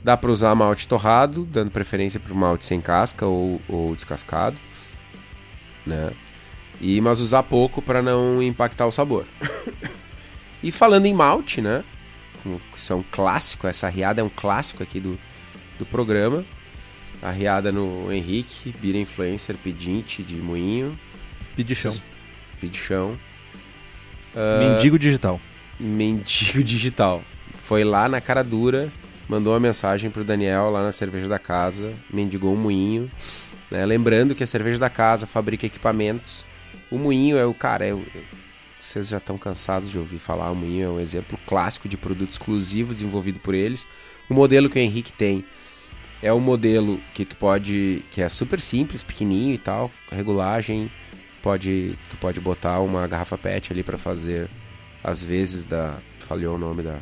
[0.04, 4.58] dá para usar malte torrado, dando preferência para o malte sem casca ou, ou descascado,
[5.86, 6.12] né?
[6.82, 9.26] E mas usar pouco para não impactar o sabor.
[10.62, 11.84] e falando em malte, né?
[12.76, 15.18] Isso é um clássico, essa riada é um clássico aqui do,
[15.80, 16.44] do programa.
[17.22, 21.00] Arriada no Henrique, Bira Influencer, pedinte de moinho.
[21.56, 21.94] Pedichão.
[22.60, 23.18] Pedichão.
[24.36, 25.40] Uh, mendigo digital.
[25.80, 27.24] Mendigo digital.
[27.60, 28.92] Foi lá na cara dura,
[29.34, 33.10] mandou uma mensagem pro Daniel lá na cerveja da casa, mendigou um moinho.
[33.72, 33.84] Né?
[33.84, 36.46] Lembrando que a cerveja da casa fabrica equipamentos.
[36.92, 38.06] O moinho é o cara, é o,
[38.80, 42.30] vocês já estão cansados de ouvir falar, o moinho é um exemplo clássico de produto
[42.30, 43.88] exclusivo desenvolvido por eles.
[44.30, 45.44] O modelo que o Henrique tem
[46.22, 48.06] é um modelo que tu pode.
[48.12, 50.92] que é super simples, pequenininho e tal, regulagem.
[51.42, 54.48] Pode, tu pode botar uma garrafa PET ali para fazer
[55.04, 55.98] às vezes da.
[56.20, 57.00] Falhou o nome da,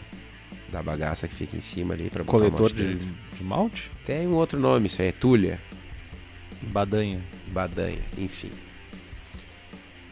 [0.72, 3.92] da bagaça que fica em cima ali para botar Coletor de, de malte?
[4.06, 5.60] Tem um outro nome, isso aí é tulha.
[6.62, 7.22] Badanha.
[7.48, 8.52] Badanha, enfim.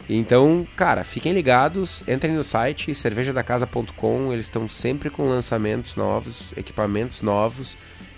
[0.10, 7.22] Então, cara, fiquem ligados, entrem no site cervejadacasa.com, eles estão sempre com lançamentos novos, equipamentos
[7.22, 7.78] novos.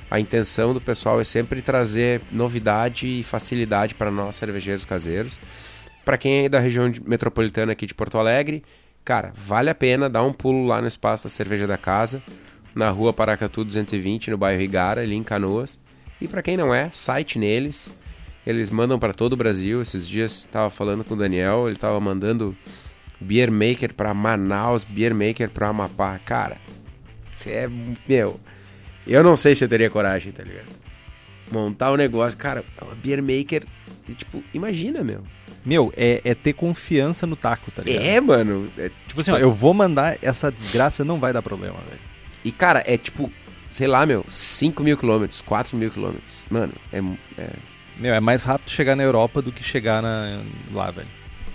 [0.10, 5.38] A intenção do pessoal é sempre trazer novidade e facilidade para nós cervejeiros caseiros.
[6.04, 8.64] Para quem é da região metropolitana aqui de Porto Alegre,
[9.04, 12.22] cara, vale a pena dar um pulo lá no espaço da Cerveja da Casa,
[12.74, 15.80] na rua Paracatu 220, no bairro Igara, ali em Canoas.
[16.20, 17.92] E para quem não é, site neles.
[18.46, 19.82] Eles mandam para todo o Brasil.
[19.82, 22.56] Esses dias estava falando com o Daniel, ele estava mandando
[23.20, 26.20] beer maker para Manaus, beer maker para Amapá.
[26.20, 26.58] Cara,
[27.36, 27.70] você é
[28.08, 28.40] meu,
[29.06, 30.70] eu não sei se eu teria coragem, tá ligado?
[31.52, 33.64] Montar um negócio, cara, uma beer maker,
[34.16, 35.24] tipo, imagina, meu.
[35.64, 38.04] Meu, é, é, ter confiança no taco, tá ligado?
[38.04, 38.70] É, mano.
[38.78, 42.02] É, tipo assim, ó, eu vou mandar essa desgraça, não vai dar problema, velho.
[42.44, 43.32] E, cara, é tipo,
[43.70, 46.44] sei lá, meu, 5 mil quilômetros, 4 mil quilômetros.
[46.50, 47.00] Mano, é,
[47.38, 47.50] é.
[47.98, 51.08] Meu, é mais rápido chegar na Europa do que chegar na, lá, velho.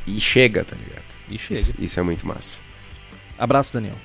[0.07, 1.03] E chega, tá ligado?
[1.29, 1.61] E chega.
[1.61, 2.61] Isso, isso é muito massa.
[3.37, 3.97] Abraço, Daniel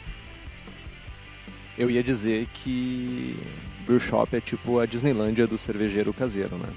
[1.82, 3.36] eu ia dizer que
[3.86, 6.70] Brew Shop é tipo a Disneylândia do cervejeiro caseiro, né?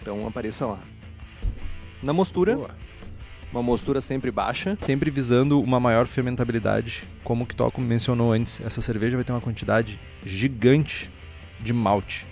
[0.00, 0.78] Então apareça lá.
[2.02, 2.70] Na mostura, Boa.
[3.52, 4.76] uma mostura sempre baixa.
[4.80, 7.04] Sempre visando uma maior fermentabilidade.
[7.24, 11.10] Como o Kitoco mencionou antes, essa cerveja vai ter uma quantidade gigante
[11.60, 12.26] de malte.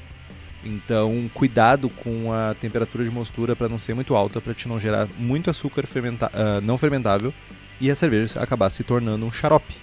[0.64, 4.80] Então, cuidado com a temperatura de mostura para não ser muito alta, para te não
[4.80, 7.34] gerar muito açúcar fermenta uh, não fermentável
[7.80, 9.74] e a cerveja acabar se tornando um xarope.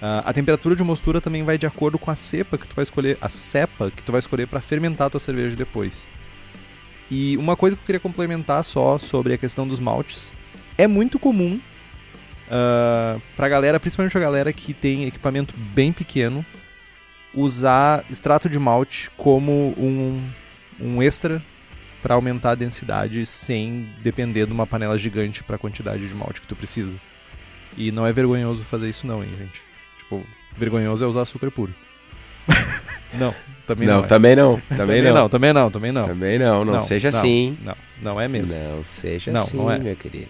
[0.00, 2.84] Uh, a temperatura de mostura também vai de acordo com a cepa que tu vai
[2.84, 6.08] escolher, a cepa que tu vai escolher para fermentar a tua cerveja depois.
[7.10, 10.34] E uma coisa que eu queria complementar só sobre a questão dos maltes,
[10.76, 11.60] é muito comum
[12.48, 16.44] uh, pra galera, principalmente a galera que tem equipamento bem pequeno,
[17.34, 20.28] usar extrato de malte como um,
[20.80, 21.42] um extra
[22.02, 26.40] para aumentar a densidade sem depender de uma panela gigante para a quantidade de malte
[26.40, 26.96] que tu precisa.
[27.76, 29.62] E não é vergonhoso fazer isso não, hein, gente.
[29.98, 30.24] Tipo,
[30.56, 31.74] vergonhoso é usar açúcar puro.
[33.14, 33.34] não,
[33.66, 33.94] também não.
[33.94, 34.06] Não, é.
[34.06, 34.60] também não.
[34.68, 35.14] Também, também não.
[35.14, 35.28] não.
[35.28, 36.08] Também não, também não.
[36.08, 37.58] Também não, não, não seja não, assim.
[37.64, 38.58] Não, não é mesmo.
[38.58, 39.78] Não seja assim, não é.
[39.78, 40.28] meu querido.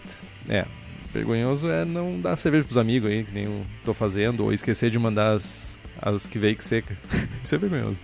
[0.48, 0.64] É.
[1.12, 4.90] Vergonhoso é não dar cerveja pros amigos aí, que nem eu tô fazendo, ou esquecer
[4.90, 6.96] de mandar as, as que veio que seca.
[7.42, 8.00] Isso é vergonhoso.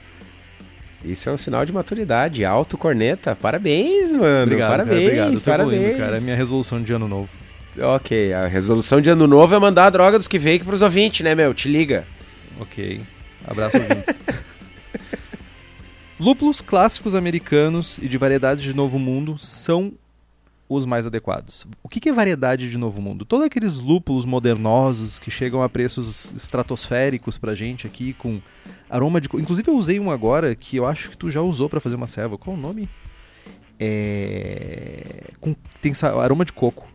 [1.05, 2.45] Isso é um sinal de maturidade.
[2.45, 3.37] Alto corneta.
[3.37, 4.45] Parabéns, mano.
[4.45, 5.79] Obrigado, parabéns, cara, obrigado.
[5.83, 5.99] parabéns.
[5.99, 6.17] cara.
[6.17, 7.29] É minha resolução de ano novo.
[7.79, 11.23] Ok, a resolução de ano novo é mandar a droga dos que veio pros ouvintes,
[11.25, 11.53] né, meu?
[11.53, 12.05] Te liga.
[12.61, 13.01] Ok.
[13.47, 14.19] Abraço, ouvintes.
[16.18, 19.92] Lúpulos clássicos americanos e de variedades de Novo Mundo são
[20.68, 21.66] os mais adequados.
[21.83, 23.24] O que é variedade de Novo Mundo?
[23.24, 28.40] Todos aqueles lúpulos modernosos que chegam a preços estratosféricos pra gente aqui, com
[28.88, 29.29] aroma de.
[29.35, 32.07] Inclusive, eu usei um agora que eu acho que tu já usou para fazer uma
[32.07, 32.38] ceva.
[32.38, 32.88] Qual o nome?
[33.79, 35.33] É.
[35.40, 35.55] Com...
[35.83, 36.87] Tem aroma de coco.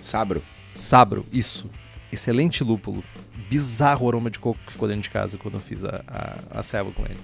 [0.00, 0.42] Sabro.
[0.74, 1.70] Sabro, isso.
[2.10, 3.04] Excelente lúpulo.
[3.50, 6.62] Bizarro aroma de coco que ficou dentro de casa quando eu fiz a, a, a
[6.62, 7.20] selva com ele.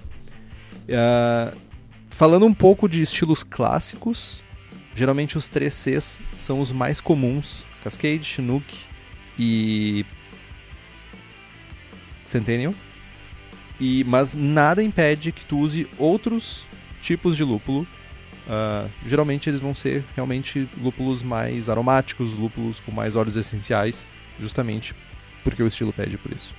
[0.91, 1.57] Uh,
[2.09, 4.43] falando um pouco de estilos clássicos,
[4.93, 8.65] geralmente os 3Cs são os mais comuns: Cascade, Chinook
[9.39, 10.05] e
[12.25, 12.73] Centennial.
[13.79, 16.67] E, mas nada impede que tu use outros
[17.01, 17.87] tipos de lúpulo.
[18.47, 24.93] Uh, geralmente eles vão ser realmente lúpulos mais aromáticos, lúpulos com mais óleos essenciais, justamente
[25.43, 26.53] porque o estilo pede por isso.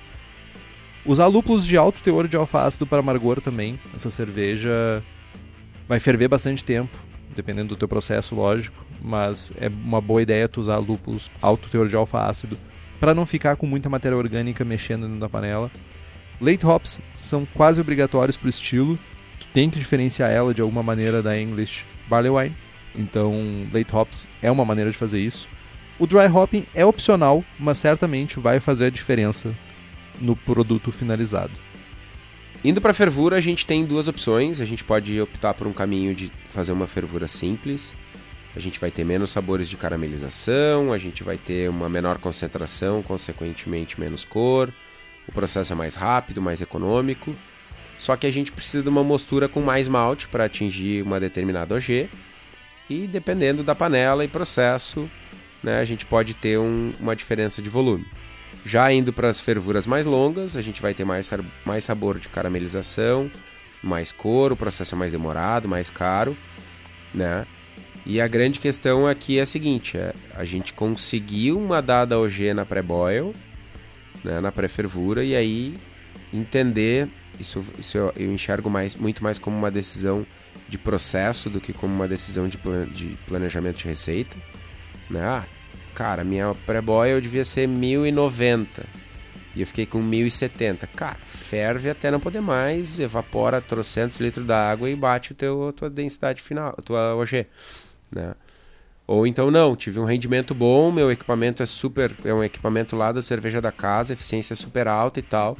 [1.05, 3.77] Usar lúpulos de alto teor de alfa-ácido para amargor também.
[3.93, 5.03] Essa cerveja
[5.85, 6.97] vai ferver bastante tempo,
[7.35, 11.89] dependendo do teu processo, lógico, mas é uma boa ideia tu usar lúpulos alto teor
[11.89, 12.57] de alfa-ácido
[13.01, 15.69] para não ficar com muita matéria orgânica mexendo dentro da panela.
[16.39, 18.97] Late hops são quase obrigatórios para o estilo.
[19.41, 22.55] Tu tem que diferenciar ela de alguma maneira da English Barley Wine.
[22.95, 23.33] Então,
[23.73, 25.49] late hops é uma maneira de fazer isso.
[25.99, 29.53] O dry hopping é opcional, mas certamente vai fazer a diferença
[30.19, 31.53] no produto finalizado.
[32.63, 34.61] Indo para fervura, a gente tem duas opções.
[34.61, 37.93] A gente pode optar por um caminho de fazer uma fervura simples.
[38.55, 43.01] A gente vai ter menos sabores de caramelização, a gente vai ter uma menor concentração,
[43.01, 44.71] consequentemente menos cor.
[45.27, 47.35] O processo é mais rápido, mais econômico.
[47.97, 51.75] Só que a gente precisa de uma mostura com mais malte para atingir uma determinada
[51.75, 52.09] OG.
[52.89, 55.09] E dependendo da panela e processo,
[55.63, 58.05] né, a gente pode ter um, uma diferença de volume.
[58.65, 61.29] Já indo para as fervuras mais longas, a gente vai ter mais,
[61.65, 63.29] mais sabor de caramelização,
[63.81, 66.37] mais cor, o processo é mais demorado, mais caro,
[67.13, 67.45] né?
[68.05, 72.53] E a grande questão aqui é a seguinte: é, a gente conseguiu uma dada OG
[72.53, 73.33] na pré-boil,
[74.23, 75.77] né, na pré-fervura, e aí
[76.33, 77.07] entender,
[77.39, 80.25] isso, isso eu, eu, enxergo mais, muito mais como uma decisão
[80.67, 84.35] de processo do que como uma decisão de, plan, de planejamento de receita.
[85.09, 85.21] Né?
[85.21, 85.43] Ah,
[85.93, 88.83] Cara, minha pré-boil devia ser 1090.
[89.55, 90.87] E eu fiquei com 1070.
[90.87, 95.71] Cara, ferve até não poder mais, evapora trocentos litros d'água e bate o teu, a
[95.71, 97.45] tua densidade final, a tua OG.
[98.11, 98.33] Né?
[99.05, 102.11] Ou então não, tive um rendimento bom, meu equipamento é super.
[102.25, 105.57] É um equipamento lá da cerveja da casa, eficiência super alta e tal.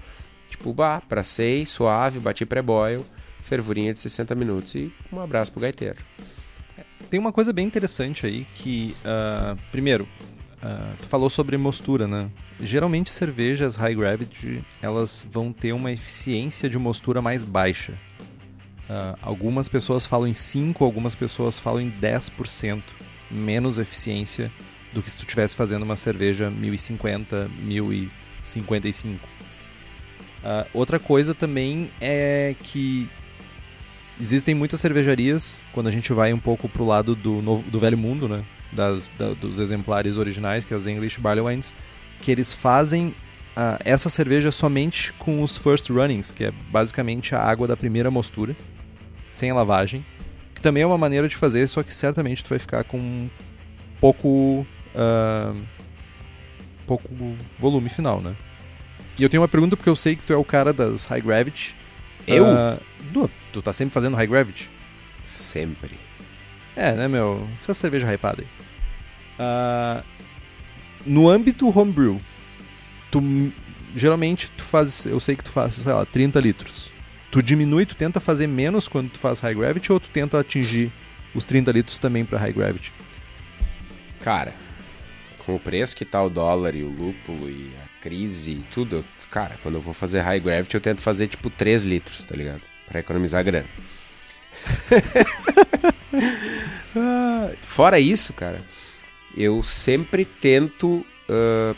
[0.49, 3.05] Tipo, bah, pracei, suave, bati pré-boil,
[3.41, 5.97] fervurinha de 60 minutos e um abraço pro gaiteiro
[7.13, 10.05] tem uma coisa bem interessante aí que, uh, primeiro,
[10.63, 12.27] uh, tu falou sobre mostura, né?
[12.59, 17.91] Geralmente cervejas high gravity elas vão ter uma eficiência de mostura mais baixa.
[18.89, 22.81] Uh, algumas pessoas falam em 5, algumas pessoas falam em 10%
[23.29, 24.51] menos eficiência
[24.91, 29.23] do que se tu estivesse fazendo uma cerveja 1050, 1055.
[29.23, 29.29] Uh,
[30.73, 33.07] outra coisa também é que
[34.19, 37.97] existem muitas cervejarias, quando a gente vai um pouco pro lado do, novo, do velho
[37.97, 38.43] mundo, né?
[38.71, 41.75] Das, da, dos exemplares originais, que é as English Barley Wines,
[42.21, 43.07] que eles fazem
[43.55, 48.09] uh, essa cerveja somente com os first runnings, que é basicamente a água da primeira
[48.09, 48.55] mostura,
[49.31, 50.05] sem a lavagem.
[50.55, 53.29] Que também é uma maneira de fazer, só que certamente tu vai ficar com
[53.99, 54.65] pouco.
[54.95, 55.61] Uh,
[56.85, 57.09] pouco
[57.57, 58.35] volume final, né?
[59.17, 61.21] E eu tenho uma pergunta porque eu sei que tu é o cara das High
[61.21, 61.75] Gravity.
[62.27, 62.45] Eu?
[62.45, 62.79] Uh,
[63.13, 64.69] tu, tu tá sempre fazendo High Gravity?
[65.23, 65.91] Sempre.
[66.75, 67.47] É, né, meu?
[67.53, 68.47] Essa cerveja hypada aí.
[69.39, 70.03] Uh,
[71.05, 72.19] no âmbito homebrew,
[73.11, 73.21] tu
[73.95, 76.91] geralmente tu faz, eu sei que tu faz, sei lá, 30 litros.
[77.31, 80.91] Tu diminui, tu tenta fazer menos quando tu faz high gravity ou tu tenta atingir
[81.33, 82.91] os 30 litros também para high gravity?
[84.21, 84.53] Cara,
[85.45, 89.03] com o preço que tá o dólar e o lúpulo e a crise e tudo,
[89.29, 92.61] cara, quando eu vou fazer high gravity eu tento fazer tipo 3 litros, tá ligado?
[92.87, 93.67] Para economizar grana.
[97.63, 98.61] Fora isso, cara,
[99.35, 101.75] eu sempre tento uh,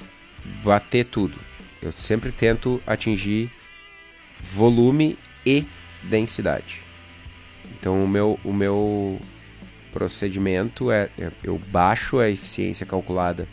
[0.63, 1.38] bater tudo.
[1.82, 3.52] Eu sempre tento atingir
[4.41, 5.65] volume e
[6.04, 6.82] densidade.
[7.79, 9.21] Então o meu, o meu
[9.92, 13.48] procedimento é, é eu baixo a eficiência calculada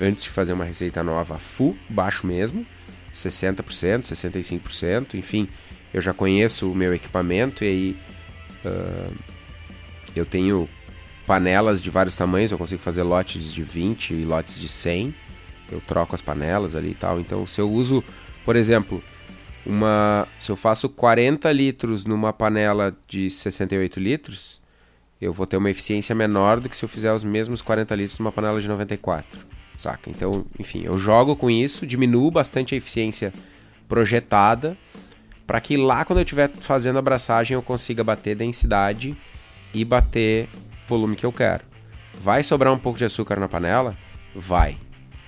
[0.00, 2.66] antes de fazer uma receita nova full, baixo mesmo,
[3.14, 5.48] 60%, 65%, enfim,
[5.92, 7.96] eu já conheço o meu equipamento e aí
[8.64, 9.14] uh,
[10.14, 10.68] eu tenho
[11.26, 15.14] panelas de vários tamanhos, eu consigo fazer lotes de 20 e lotes de 100.
[15.70, 17.18] Eu troco as panelas ali e tal.
[17.18, 18.04] Então, se eu uso,
[18.44, 19.02] por exemplo,
[19.64, 24.60] uma, se eu faço 40 litros numa panela de 68 litros,
[25.20, 28.18] eu vou ter uma eficiência menor do que se eu fizer os mesmos 40 litros
[28.18, 29.46] numa panela de 94,
[29.78, 30.10] saca?
[30.10, 33.32] Então, enfim, eu jogo com isso, diminuo bastante a eficiência
[33.88, 34.76] projetada
[35.46, 39.16] para que lá quando eu estiver fazendo a abraçagem eu consiga bater densidade
[39.74, 40.48] e bater
[40.86, 41.64] volume que eu quero.
[42.18, 43.96] Vai sobrar um pouco de açúcar na panela?
[44.34, 44.76] Vai.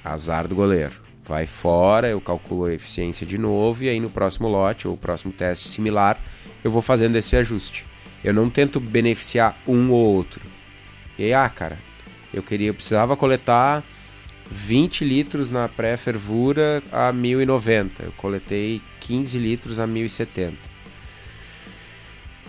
[0.05, 1.03] Azar do goleiro.
[1.27, 5.33] Vai fora, eu calculo a eficiência de novo e aí no próximo lote ou próximo
[5.33, 6.19] teste similar
[6.63, 7.85] eu vou fazendo esse ajuste.
[8.23, 10.41] Eu não tento beneficiar um ou outro.
[11.19, 11.79] E aí, ah, cara,
[12.33, 13.83] eu queria, eu precisava coletar
[14.51, 18.03] 20 litros na pré-fervura a 1090.
[18.03, 20.75] Eu coletei 15 litros a 1070.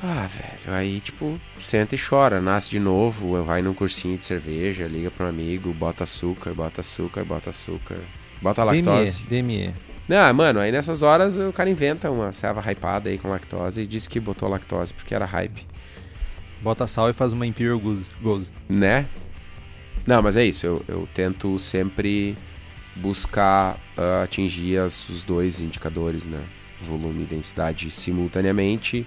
[0.04, 4.88] Ah, velho, aí tipo, senta e chora, nasce de novo, vai num cursinho de cerveja,
[4.88, 7.98] liga para um amigo, bota açúcar, bota açúcar, bota açúcar,
[8.42, 9.24] bota lactose.
[9.24, 9.74] DME, DME.
[10.08, 13.88] Não, mano, aí nessas horas o cara inventa uma serva hypada aí com lactose e
[13.88, 15.66] diz que botou lactose porque era hype.
[16.62, 18.12] Bota sal e faz uma Imperial Goose.
[18.22, 18.52] Goose.
[18.70, 19.08] Né?
[20.08, 22.38] Não, mas é isso, eu, eu tento sempre
[22.96, 26.42] buscar uh, atingir as, os dois indicadores, né?
[26.82, 29.06] Volume e densidade simultaneamente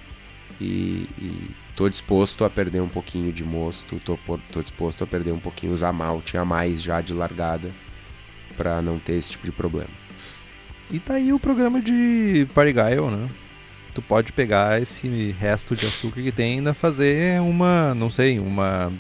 [0.60, 4.18] e, e tô disposto a perder um pouquinho de mosto, tô,
[4.60, 7.70] disposto a perder um pouquinho, usar malte a mais já de largada
[8.56, 9.90] para não ter esse tipo de problema.
[10.90, 13.28] E tá aí o programa de Parigyle, né?
[13.94, 18.38] Tu pode pegar esse resto de açúcar que tem e ainda fazer uma, não sei,
[18.38, 18.92] uma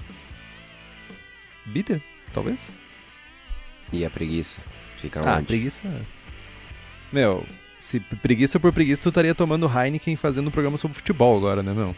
[1.68, 2.00] bitter,
[2.32, 2.74] talvez?
[3.92, 4.60] E a preguiça?
[4.96, 5.46] Fica ah, onde?
[5.46, 5.82] preguiça.
[7.12, 7.44] Meu,
[7.78, 11.72] se preguiça por preguiça, tu estaria tomando Heineken fazendo um programa sobre futebol agora, né,
[11.72, 11.94] meu?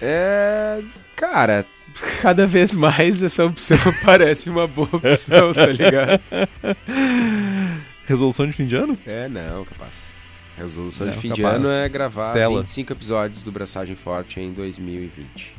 [0.00, 0.82] É.
[1.16, 1.64] Cara,
[2.20, 6.20] cada vez mais essa opção parece uma boa opção, tá ligado?
[8.06, 8.98] Resolução de fim de ano?
[9.06, 10.12] É, não, capaz.
[10.56, 11.56] Resolução Não, de fim de capaz.
[11.56, 12.60] ano é gravar Stella.
[12.60, 15.52] 25 episódios do Braçagem Forte em 2020.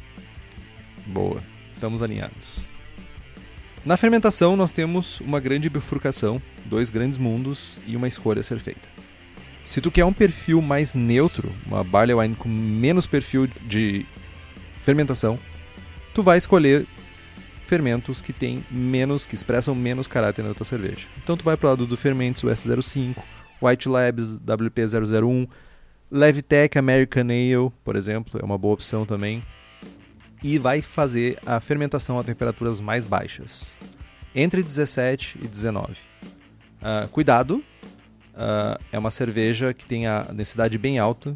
[1.08, 1.44] Boa.
[1.72, 2.64] Estamos alinhados.
[3.86, 8.60] Na fermentação, nós temos uma grande bifurcação, dois grandes mundos e uma escolha a ser
[8.60, 8.90] feita.
[9.62, 14.04] Se tu quer um perfil mais neutro, uma barley wine com menos perfil de
[14.84, 15.38] fermentação,
[16.16, 16.88] tu vai escolher
[17.68, 21.08] fermentos que têm menos, que expressam menos caráter na tua cerveja.
[21.24, 23.16] Então tu vai pro lado do Fermentos US05,
[23.62, 25.48] White Labs WP001,
[26.10, 29.44] Levitec American Ale, por exemplo, é uma boa opção também
[30.46, 33.74] e vai fazer a fermentação a temperaturas mais baixas,
[34.36, 35.96] entre 17 e 19.
[36.80, 37.64] Ah, cuidado,
[38.36, 41.36] ah, é uma cerveja que tem a densidade bem alta.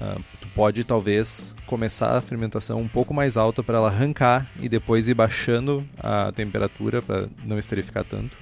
[0.00, 4.68] Ah, tu pode talvez começar a fermentação um pouco mais alta para ela arrancar e
[4.68, 8.36] depois ir baixando a temperatura para não esterificar tanto.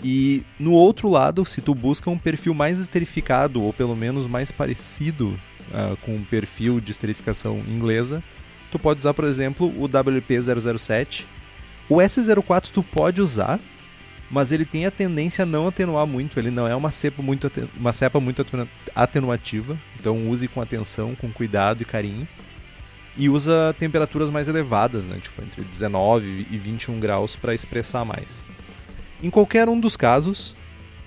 [0.00, 4.52] E no outro lado, se tu busca um perfil mais esterificado ou pelo menos mais
[4.52, 5.36] parecido
[6.02, 8.22] com um perfil de esterificação inglesa,
[8.72, 11.26] tu pode usar, por exemplo, o WP007.
[11.88, 13.60] O S04 tu pode usar,
[14.30, 17.52] mas ele tem a tendência a não atenuar muito, ele não é uma cepa muito,
[17.76, 22.26] uma cepa muito atenu- atenuativa, então use com atenção, com cuidado e carinho.
[23.14, 25.18] E usa temperaturas mais elevadas, né?
[25.22, 28.42] tipo entre 19 e 21 graus para expressar mais.
[29.22, 30.56] Em qualquer um dos casos,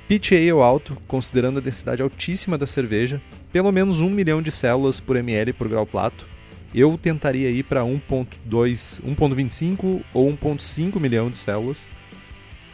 [0.08, 3.20] pitch ale alto, considerando a densidade altíssima da cerveja,
[3.52, 6.28] pelo menos 1 milhão de células por ml por grau plato,
[6.76, 11.88] eu tentaria ir para 1.2, 1.25 ou 1.5 milhão de células.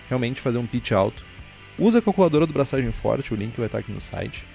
[0.10, 1.24] Realmente fazer um pitch alto.
[1.78, 4.46] Usa a calculadora do braçagem forte, o link vai estar aqui no site.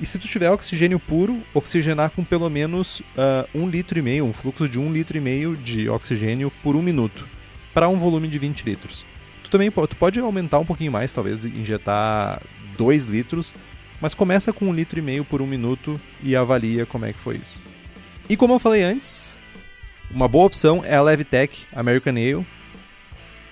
[0.00, 4.24] E se tu tiver oxigênio puro, oxigenar com pelo menos ah, um litro e meio,
[4.24, 7.26] um fluxo de um litro e meio de oxigênio por um minuto,
[7.72, 9.06] para um volume de 20 litros.
[9.44, 12.42] Tu também tu pode aumentar um pouquinho mais, talvez injetar
[12.76, 13.54] 2 litros,
[14.00, 17.18] mas começa com um litro e meio por um minuto e avalia como é que
[17.18, 17.67] foi isso.
[18.28, 19.34] E como eu falei antes,
[20.10, 22.46] uma boa opção é a Levitec American Ale.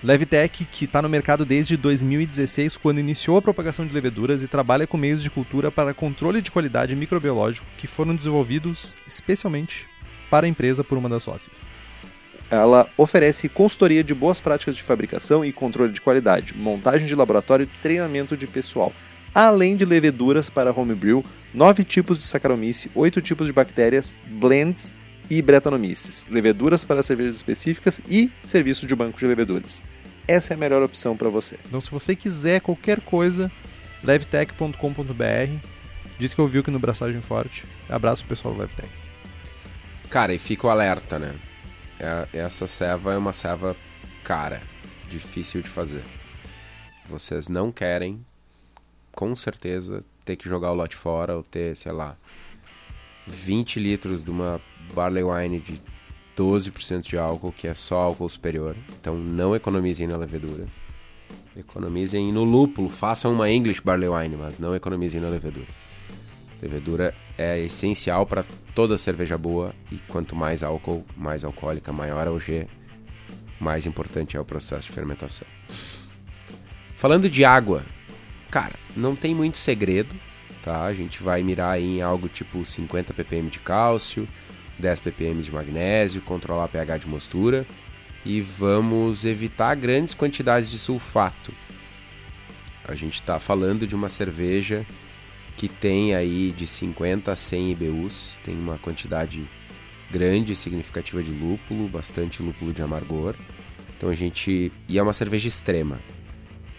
[0.03, 4.85] Levitec, que está no mercado desde 2016, quando iniciou a propagação de leveduras e trabalha
[4.85, 9.87] com meios de cultura para controle de qualidade microbiológico que foram desenvolvidos especialmente
[10.29, 11.65] para a empresa por uma das sócias.
[12.51, 17.63] Ela oferece consultoria de boas práticas de fabricação e controle de qualidade, montagem de laboratório
[17.63, 18.93] e treinamento de pessoal,
[19.33, 24.91] além de leveduras para homebrew, nove tipos de Saccharomyces, oito tipos de bactérias, blends
[25.29, 29.83] e Brettanomyces, leveduras para cervejas específicas e serviço de banco de leveduras.
[30.27, 31.57] Essa é a melhor opção para você.
[31.65, 33.51] Então, se você quiser qualquer coisa,
[34.03, 35.57] levtech.com.br.
[36.19, 37.65] Diz que ouviu aqui no Braçagem Forte.
[37.89, 38.89] Abraço pessoal do Levtech.
[40.09, 41.33] Cara, e fica o alerta, né?
[41.99, 43.75] É- Essa ceva é uma ceva
[44.23, 44.61] cara,
[45.09, 46.03] difícil de fazer.
[47.07, 48.25] Vocês não querem,
[49.17, 52.15] com certeza, ter que jogar o lote fora ou ter, sei lá,
[53.25, 54.61] 20 litros de uma
[54.93, 55.81] barley wine de
[56.37, 58.75] 12% de álcool, que é só álcool superior.
[59.01, 60.67] Então não economizem na levedura.
[61.55, 65.65] Economizem no lúpulo, façam uma English barley wine, mas não economizem na levedura.
[66.61, 68.45] Levedura é essencial para
[68.75, 72.67] toda cerveja boa e quanto mais álcool, mais alcoólica, maior a OG,
[73.59, 75.47] mais importante é o processo de fermentação.
[76.97, 77.83] Falando de água,
[78.49, 80.15] cara, não tem muito segredo,
[80.63, 80.85] tá?
[80.85, 84.27] A gente vai mirar em algo tipo 50 ppm de cálcio,
[84.79, 87.65] 10 ppm de magnésio, controlar pH de mostura
[88.25, 91.53] e vamos evitar grandes quantidades de sulfato.
[92.83, 94.85] A gente está falando de uma cerveja
[95.55, 99.43] que tem aí de 50 a 100 IBUs, tem uma quantidade
[100.11, 103.35] grande significativa de lúpulo, bastante lúpulo de amargor.
[103.97, 104.71] Então a gente.
[104.87, 105.99] E é uma cerveja extrema.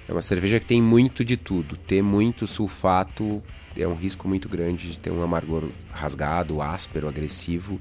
[0.09, 1.76] É uma cerveja que tem muito de tudo.
[1.76, 3.42] Ter muito sulfato
[3.76, 7.78] é um risco muito grande de ter um amargor rasgado, áspero, agressivo,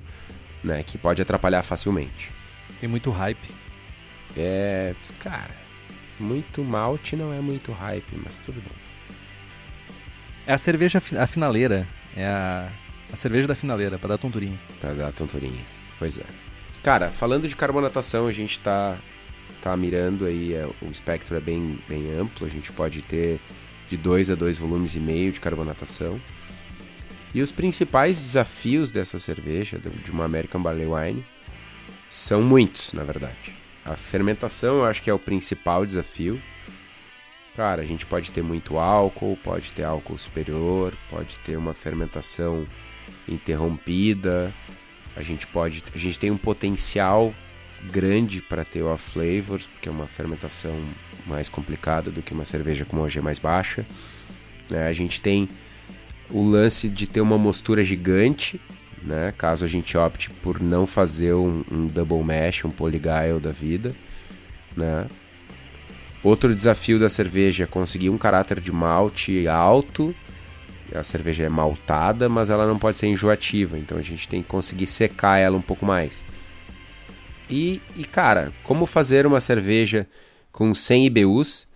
[0.64, 0.84] né?
[0.84, 2.30] Que pode atrapalhar facilmente.
[2.80, 3.50] Tem muito hype.
[4.36, 4.94] É.
[5.20, 5.56] Cara,
[6.20, 8.88] muito malte não é muito hype, mas tudo bem.
[10.46, 11.88] É a cerveja a finaleira.
[12.16, 12.70] É a,
[13.12, 14.60] a cerveja da finaleira, para dar tonturinha.
[14.82, 15.64] Pra dar tonturinha.
[15.98, 16.26] Pois é.
[16.84, 18.98] Cara, falando de carbonatação, a gente tá,
[19.62, 23.40] tá mirando aí, é, o espectro é bem, bem amplo, a gente pode ter
[23.90, 26.20] de 2 a 2 volumes e meio de carbonatação.
[27.34, 31.26] E os principais desafios dessa cerveja, de uma American Barley Wine,
[32.10, 33.54] são muitos, na verdade.
[33.86, 36.42] A fermentação eu acho que é o principal desafio.
[37.56, 42.68] Cara, a gente pode ter muito álcool, pode ter álcool superior, pode ter uma fermentação
[43.28, 44.54] interrompida.
[45.16, 47.34] A gente pode, a gente tem um potencial
[47.92, 50.76] grande para ter off flavors, porque é uma fermentação
[51.26, 53.86] mais complicada do que uma cerveja com OG mais baixa.
[54.72, 55.50] É, a gente tem
[56.30, 58.60] o lance de ter uma mostura gigante,
[59.04, 59.34] né?
[59.38, 63.96] Caso a gente opte por não fazer um, um double mash, um polygyle da vida,
[64.76, 65.08] né?
[66.24, 70.14] Outro desafio da cerveja é conseguir um caráter de malte alto.
[70.94, 74.48] A cerveja é maltada, mas ela não pode ser enjoativa, então a gente tem que
[74.48, 76.24] conseguir secar ela um pouco mais.
[77.50, 80.08] E, e cara, como fazer uma cerveja
[80.52, 81.68] com 100 IBUs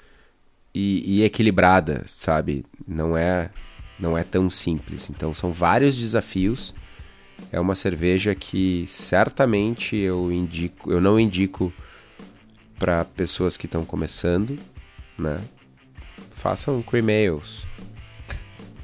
[0.74, 2.66] e, e equilibrada, sabe?
[2.88, 3.50] Não é,
[4.00, 5.10] não é tão simples.
[5.10, 6.74] Então são vários desafios.
[7.52, 11.74] É uma cerveja que certamente eu indico, eu não indico
[12.78, 14.58] para pessoas que estão começando,
[15.18, 15.40] né?
[16.32, 17.66] Façam cream ales.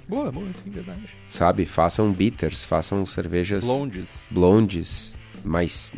[0.08, 1.10] Boa, boa, sim, verdade.
[1.28, 1.66] Sabe?
[1.66, 4.28] Façam bitters, façam cervejas Blondes.
[4.32, 5.92] blondes, mas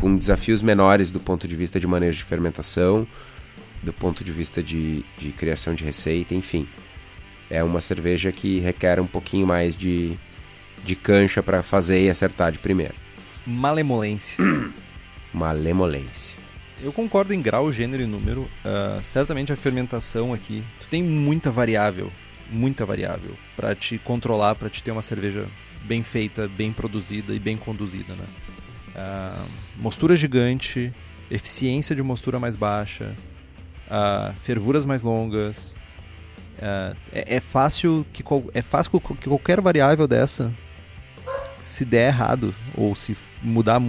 [0.00, 3.06] com desafios menores do ponto de vista de manejo de fermentação,
[3.82, 6.68] do ponto de vista de, de criação de receita, enfim.
[7.48, 10.16] É uma cerveja que requer um pouquinho mais de,
[10.84, 12.94] de cancha para fazer e acertar de primeira.
[13.46, 14.42] Malemolência.
[15.32, 16.38] Malemolência.
[16.82, 18.42] Eu concordo em grau, gênero e número.
[18.42, 22.10] Uh, certamente a fermentação aqui, tu tem muita variável,
[22.50, 25.46] muita variável para te controlar, para te ter uma cerveja
[25.84, 28.24] bem feita, bem produzida e bem conduzida, né?
[29.00, 30.92] Uh, mostura gigante,
[31.30, 33.14] eficiência de mostura mais baixa,
[33.86, 35.74] uh, fervuras mais longas.
[36.58, 38.22] Uh, é, é, fácil que
[38.52, 40.52] é fácil que qualquer variável dessa
[41.58, 43.80] se der errado ou se mudar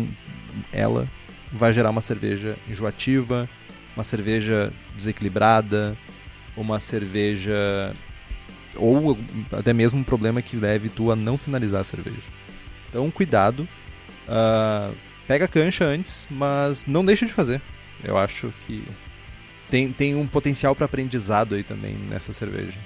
[0.72, 1.05] ela
[1.51, 3.49] vai gerar uma cerveja enjoativa,
[3.93, 5.97] uma cerveja desequilibrada,
[6.55, 7.93] uma cerveja
[8.78, 9.18] ou
[9.51, 12.30] até mesmo um problema que leve tu a não finalizar a cerveja.
[12.89, 13.68] Então cuidado,
[14.28, 14.95] uh,
[15.28, 17.61] pega a cancha antes, mas não deixa de fazer.
[18.03, 18.84] Eu acho que
[19.69, 22.78] tem, tem um potencial para aprendizado aí também nessa cerveja.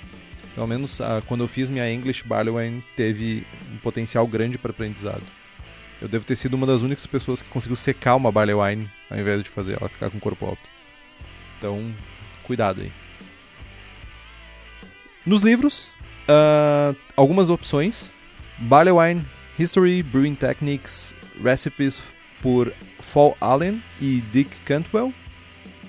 [0.53, 4.71] Pelo menos uh, quando eu fiz minha English Barley Wine teve um potencial grande para
[4.71, 5.23] aprendizado.
[6.01, 9.17] Eu devo ter sido uma das únicas pessoas que conseguiu secar uma Barley Wine ao
[9.17, 10.61] invés de fazer ela ficar com o corpo alto.
[11.57, 11.93] Então,
[12.43, 12.91] cuidado aí.
[15.25, 15.89] Nos livros,
[16.29, 18.13] uh, algumas opções.
[18.57, 19.25] Barley Wine,
[19.57, 21.13] History, Brewing Techniques,
[21.43, 22.01] Recipes
[22.41, 22.71] por
[23.01, 25.13] Fall Allen e Dick Cantwell.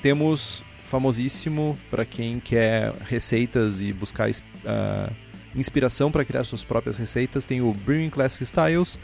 [0.03, 5.13] Temos famosíssimo para quem quer receitas e buscar uh,
[5.55, 7.45] inspiração para criar suas próprias receitas.
[7.45, 8.99] Tem o Brewing Classic Styles,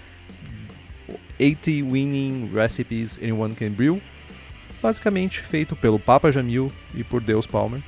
[1.38, 4.01] 80 Winning Recipes Anyone Can Brew,
[4.80, 7.82] basicamente feito pelo Papa Jamil e por Deus Palmer.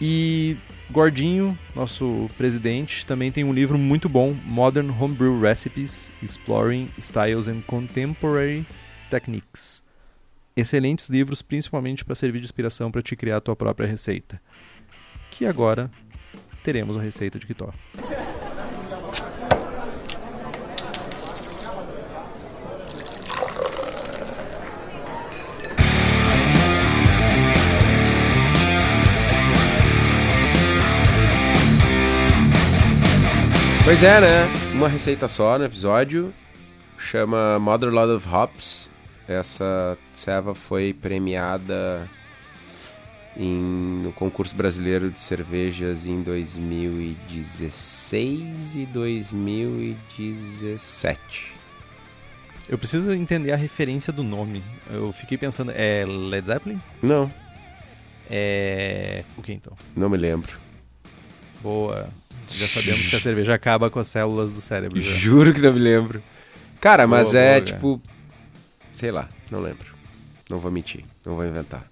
[0.00, 0.56] E
[0.92, 7.62] Gordinho, nosso presidente, também tem um livro muito bom, Modern Homebrew Recipes, Exploring Styles and
[7.62, 8.66] Contemporary
[9.10, 9.82] Techniques
[10.56, 14.40] excelentes livros, principalmente para servir de inspiração para te criar a tua própria receita.
[15.30, 15.90] Que agora
[16.62, 17.72] teremos a receita de Kitó.
[33.84, 34.44] Pois é, né?
[34.74, 36.32] Uma receita só no episódio.
[36.96, 38.88] Chama Mother Lord of Hops.
[39.26, 42.08] Essa serva foi premiada
[43.36, 51.52] em, no concurso brasileiro de cervejas em 2016 e 2017.
[52.68, 54.62] Eu preciso entender a referência do nome.
[54.90, 56.80] Eu fiquei pensando, é Led Zeppelin?
[57.02, 57.28] Não,
[58.30, 59.24] É.
[59.36, 59.76] O que então?
[59.96, 60.56] não me lembro.
[61.60, 62.08] Boa.
[62.50, 65.00] Já sabemos que a cerveja acaba com as células do cérebro.
[65.00, 65.14] Já.
[65.16, 66.22] Juro que não me lembro.
[66.80, 67.74] Cara, Boa, mas é boa, cara.
[67.76, 68.02] tipo.
[68.92, 69.92] Sei lá, não lembro.
[70.50, 71.84] Não vou mentir, não vou inventar.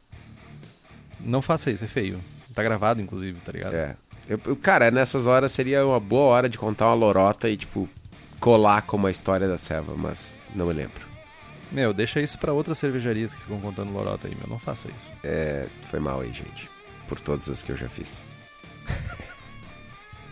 [1.20, 2.20] Não faça isso, é feio.
[2.54, 3.74] Tá gravado, inclusive, tá ligado?
[3.74, 3.96] É.
[4.28, 7.88] Eu, eu- cara, nessas horas seria uma boa hora de contar uma lorota e, tipo,
[8.38, 11.08] colar como a história da Seva, mas não me lembro.
[11.72, 14.48] Meu, deixa isso pra outras cervejarias que ficam contando lorota aí, meu.
[14.48, 15.10] Não faça isso.
[15.22, 16.68] É, foi mal aí, gente.
[17.08, 18.24] Por todas as que eu já fiz.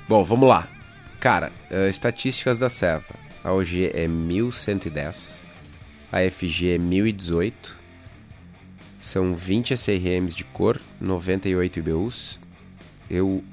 [0.08, 0.66] Bom, vamos lá.
[1.20, 3.14] Cara, eh, estatísticas da Seva.
[3.44, 5.44] A OG é 1110.
[6.10, 7.76] A FG é 1018.
[8.98, 12.40] São 20 SRMs de cor, 98 IBUs.
[13.10, 13.44] Eu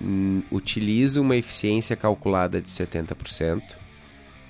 [0.00, 3.62] hum, utilizo uma eficiência calculada de 70%.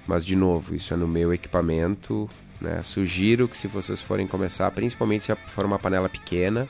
[0.06, 2.30] Mas, de novo, isso é no meu equipamento.
[2.60, 2.80] Né?
[2.84, 6.68] Sugiro que, se vocês forem começar, principalmente se for uma panela pequena,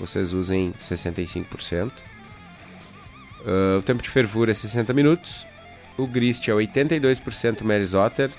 [0.00, 1.92] vocês usem 65%.
[3.46, 5.46] Ah, o tempo de fervura é 60 minutos.
[5.96, 8.30] O grist é 82% Merisotter,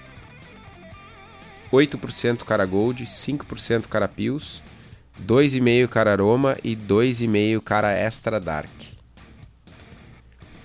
[1.72, 4.64] 8% cara Gold, 5% cara Pils,
[5.22, 8.70] 2,5% cara Aroma e 2,5% cara Extra Dark.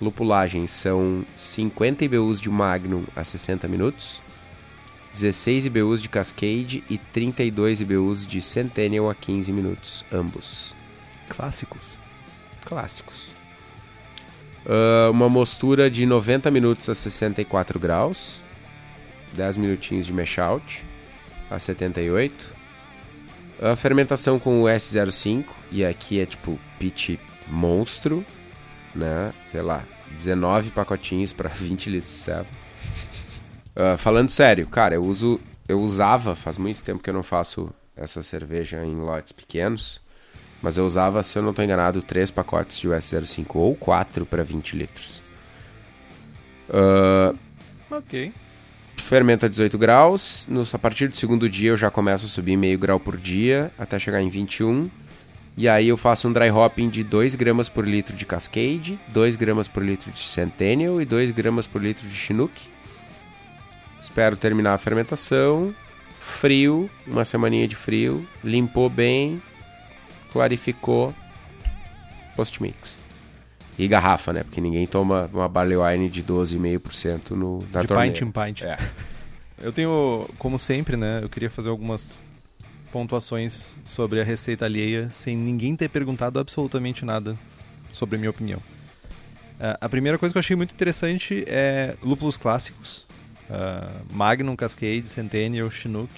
[0.01, 4.21] Lupulagem são 50 IBUs de Magnum a 60 minutos,
[5.13, 10.75] 16 IBUs de Cascade e 32 IBUs de Centennial a 15 minutos, ambos
[11.29, 11.97] Clássicos.
[12.65, 13.35] clássicos.
[14.67, 18.41] Ah, uma mostura de 90 minutos a 64 graus,
[19.33, 20.83] 10 minutinhos de mash out
[21.49, 22.53] a 78.
[23.61, 28.25] A fermentação com o S05, e aqui é tipo pitch monstro,
[28.93, 29.31] né?
[29.47, 32.47] Sei lá, 19 pacotinhos para 20 litros de ceva.
[33.75, 37.69] Ah, falando sério, cara, eu uso, eu usava, faz muito tempo que eu não faço
[37.95, 40.01] essa cerveja em lotes pequenos,
[40.61, 44.43] mas eu usava, se eu não estou enganado, três pacotes de US05 ou quatro para
[44.43, 45.21] 20 litros.
[46.69, 47.33] Ah,
[47.91, 48.31] Ok.
[48.97, 50.45] fermenta a 18 graus.
[50.49, 53.71] No, a partir do segundo dia eu já começo a subir meio grau por dia
[53.77, 54.89] até chegar em 21.
[55.57, 59.35] E aí eu faço um dry hopping de 2 gramas por litro de Cascade, 2
[59.37, 62.51] gramas por litro de Centennial e 2 gramas por litro de Chinook.
[64.01, 65.73] Espero terminar a fermentação.
[66.19, 68.27] Frio, uma semaninha de frio.
[68.43, 69.41] Limpou bem,
[70.35, 71.13] clarificou.
[72.35, 72.97] Post-mix.
[73.79, 74.43] E garrafa, né?
[74.43, 78.13] Porque ninguém toma uma barley wine de 12,5% no, na de torneira.
[78.13, 78.63] pint em pint.
[78.63, 78.77] É.
[79.57, 81.21] Eu tenho, como sempre, né?
[81.23, 82.19] Eu queria fazer algumas
[82.91, 87.37] pontuações sobre a receita alheia sem ninguém ter perguntado absolutamente nada
[87.93, 88.59] sobre a minha opinião.
[89.57, 93.07] Ah, a primeira coisa que eu achei muito interessante é lúpulos clássicos.
[93.49, 96.11] Ah, Magnum, Cascade, Centennial, Chinook.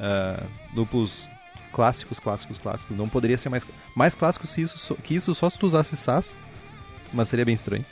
[0.00, 0.42] Ah,
[0.74, 1.30] lúpulos
[1.72, 2.96] clássicos, clássicos, clássicos.
[2.96, 5.96] Não poderia ser mais, mais clássicos que isso, só- que isso só se tu usasse
[5.96, 6.36] SAS,
[7.12, 7.84] mas seria bem estranho.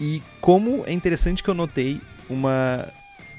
[0.00, 2.88] E como é interessante que eu notei uma.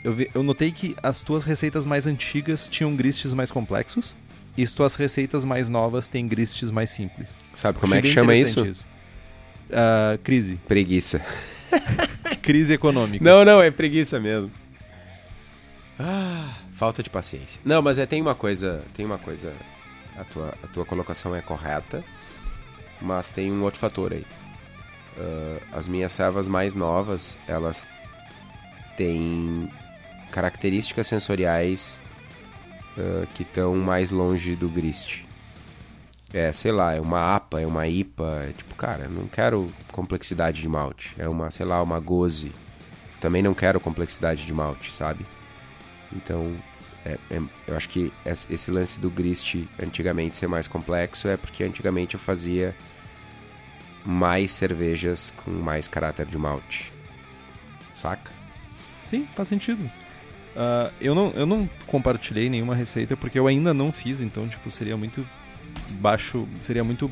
[0.04, 4.16] Eu, ve- eu notei que as tuas receitas mais antigas tinham gristes mais complexos
[4.56, 7.36] e as tuas receitas mais novas têm gristes mais simples.
[7.54, 8.86] Sabe como Achei é que chama interessante isso?
[9.72, 10.58] Ah, crise.
[10.68, 11.22] Preguiça.
[12.44, 13.26] Crise econômica.
[13.26, 14.52] Não, não, é preguiça mesmo.
[16.00, 17.60] Ah, falta de paciência.
[17.64, 19.54] Não, mas é, tem uma coisa, tem uma coisa,
[20.18, 22.04] a tua, a tua colocação é correta,
[23.02, 24.26] mas tem um outro fator aí.
[25.18, 27.90] Ah, as minhas servas mais novas, elas
[28.98, 29.72] têm
[30.32, 32.02] características sensoriais
[32.98, 35.24] ah, que estão mais longe do grist.
[36.34, 40.62] É, sei lá, é uma APA, é uma IPA, é tipo, cara, não quero complexidade
[40.62, 41.16] de malte.
[41.18, 42.52] É uma, sei lá, uma goze.
[43.22, 45.26] Também não quero complexidade de malte, sabe?
[46.16, 46.54] Então,
[47.06, 51.38] é- é- eu acho que es- esse lance do grist antigamente ser mais complexo é
[51.38, 52.76] porque antigamente eu fazia
[54.06, 56.92] mais cervejas com mais caráter de malte.
[57.94, 58.32] Saca?
[59.04, 59.90] Sim, faz sentido.
[60.56, 64.70] Ah, eu, não, eu não compartilhei nenhuma receita porque eu ainda não fiz, então tipo,
[64.72, 65.26] seria muito
[66.00, 66.48] baixo.
[66.62, 67.10] Seria muito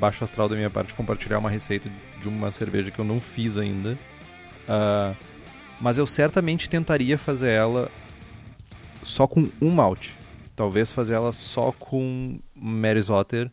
[0.00, 1.90] baixo astral da minha parte compartilhar uma receita
[2.20, 3.98] de uma cerveja que eu não fiz ainda.
[4.68, 5.14] Ah,
[5.80, 7.90] mas eu certamente tentaria fazer ela
[9.06, 10.18] só com um malte.
[10.54, 13.50] Talvez fazer ela só com Mary's Otter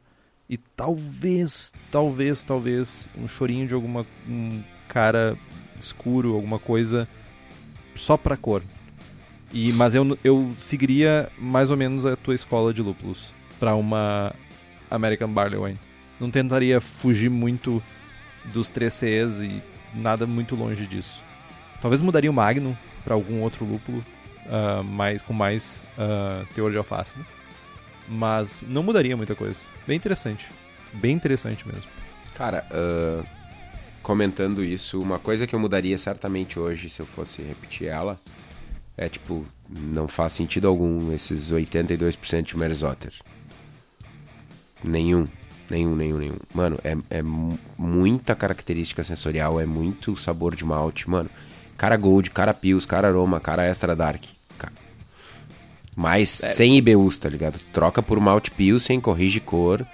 [0.49, 5.37] e talvez, talvez, talvez um chorinho de alguma um cara
[5.77, 7.07] escuro, alguma coisa
[7.95, 8.63] só pra cor.
[9.51, 14.33] E, mas eu, eu seguiria mais ou menos a tua escola de lúpulos pra uma
[14.89, 15.79] American Barley Wine.
[16.19, 17.81] Não tentaria fugir muito
[18.45, 19.61] dos 3Cs e
[19.97, 21.23] nada muito longe disso.
[21.79, 24.03] Talvez mudaria o Magnum pra algum outro lúpulo,
[24.49, 27.17] ah, mais, com mais ah, teor de alface.
[27.17, 27.25] né?
[28.07, 29.61] Mas não mudaria muita coisa.
[29.87, 30.49] Bem interessante.
[30.93, 31.89] Bem interessante mesmo.
[32.35, 33.23] Cara, ah,
[34.01, 38.19] comentando isso, uma coisa que eu mudaria certamente hoje, se eu fosse repetir ela,
[38.97, 43.13] é tipo, não faz sentido algum esses 82% de Merzotter.
[44.83, 45.25] Nenhum.
[45.69, 46.37] Nenhum, nenhum, nenhum.
[46.53, 51.29] Mano, é, é mu- muita característica sensorial, é muito sabor de malte, mano.
[51.77, 54.23] Cara Gold, cara Pios, cara Aroma, cara Extra Dark.
[54.57, 54.71] Ca-
[55.95, 57.59] Mas sem IBUs, tá ligado?
[57.71, 59.85] Troca por malte Pilsen, corrige cor,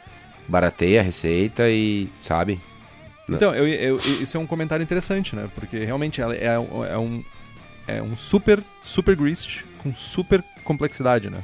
[0.47, 2.59] barateia a receita e, sabe?
[3.27, 3.35] Não.
[3.35, 5.47] Então, eu, eu- isso é um comentário interessante, né?
[5.55, 7.23] Porque realmente ela é, um- é um,
[7.87, 11.43] é um super, super grist com super complexidade, né?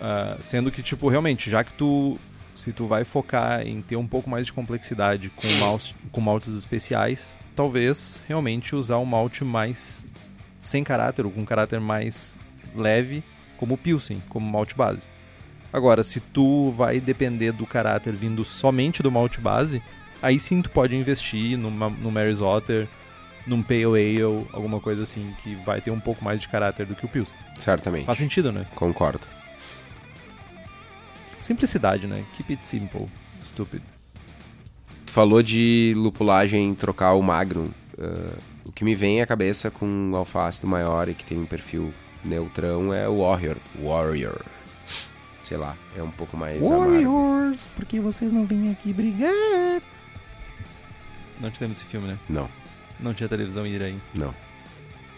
[0.00, 2.16] Ah, sendo que, tipo, realmente, já que tu.
[2.58, 6.52] Se tu vai focar em ter um pouco mais de complexidade com, malte, com maltes
[6.56, 10.04] especiais, talvez realmente usar um malte mais
[10.58, 12.36] sem caráter, ou com um caráter mais
[12.74, 13.22] leve,
[13.56, 15.08] como o Pilsen, como malte base.
[15.72, 19.80] Agora, se tu vai depender do caráter vindo somente do malte base,
[20.20, 22.88] aí sim tu pode investir numa, no Mary's Otter,
[23.46, 26.96] num Pale Ale, alguma coisa assim, que vai ter um pouco mais de caráter do
[26.96, 27.38] que o Pilsen.
[27.56, 28.06] Certamente.
[28.06, 28.66] Faz sentido, né?
[28.74, 29.37] Concordo.
[31.40, 32.24] Simplicidade, né?
[32.36, 33.06] Keep it simple,
[33.44, 33.82] stupid.
[35.06, 37.72] Tu falou de lupulagem trocar o magro.
[37.98, 41.38] ah, o que me vem à cabeça com o alface do maior e que tem
[41.38, 41.92] um perfil
[42.24, 43.56] neutrão é o Warrior.
[43.82, 44.40] Warrior.
[45.42, 46.60] Sei lá, é um pouco mais.
[46.66, 49.80] Warriors, por que vocês não vêm aqui brigar?
[51.40, 52.18] Não tivemos esse filme, né?
[52.28, 52.48] Não,
[53.00, 53.98] Não tinha televisão em Iraí.
[54.14, 54.34] não.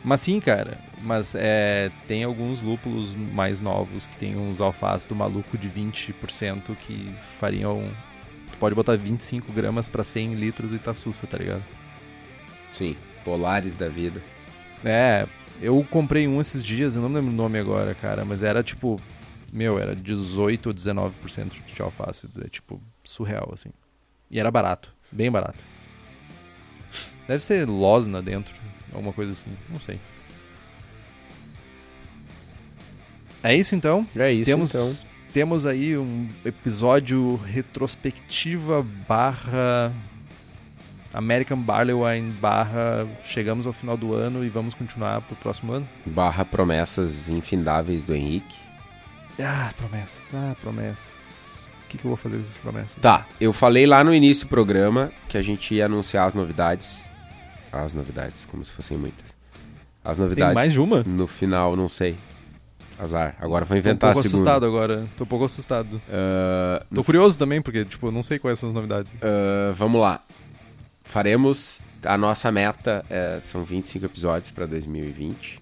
[0.05, 0.79] Mas sim, cara.
[1.03, 6.77] Mas é, tem alguns lúpulos mais novos que tem uns alfaces do maluco de 20%
[6.77, 7.83] que fariam.
[8.51, 11.65] Tu pode botar 25 gramas pra 100 litros e tá sussa, tá ligado?
[12.73, 14.23] Sim, polares da vida.
[14.85, 15.27] É,
[15.61, 19.01] eu comprei um esses dias, eu não lembro o nome agora, cara, mas era tipo.
[19.53, 22.29] Meu, era 18 ou 19% de alface.
[22.45, 23.71] É tipo surreal, assim.
[24.31, 25.59] E era barato, bem barato.
[27.27, 28.55] Deve ser Losna dentro,
[28.93, 29.99] alguma coisa assim, não sei.
[33.43, 34.07] É isso então?
[34.17, 34.99] É isso, temos, então.
[35.33, 39.93] temos aí um episódio retrospectiva barra
[41.13, 45.89] American Barley Wine barra chegamos ao final do ano e vamos continuar pro próximo ano.
[46.07, 48.57] Barra promessas infindáveis do Henrique.
[49.39, 51.67] Ah, promessas, ah, promessas.
[51.85, 53.03] O que, que eu vou fazer com essas promessas?
[53.03, 57.10] Tá, eu falei lá no início do programa que a gente ia anunciar as novidades.
[57.73, 59.37] As novidades, como se fossem muitas.
[60.05, 60.49] As novidades.
[60.49, 61.03] Tem mais de uma?
[61.05, 62.17] No final, não sei.
[62.99, 63.35] Azar.
[63.41, 66.01] Agora vou Tô um inventar pouco assustado agora, tô um pouco assustado.
[66.11, 69.15] Ah, Tô curioso também, porque, tipo, eu não sei quais são as novidades.
[69.23, 70.21] ah, vamos lá.
[71.05, 71.83] Faremos.
[72.03, 75.61] A nossa meta é, são 25 episódios para 2020.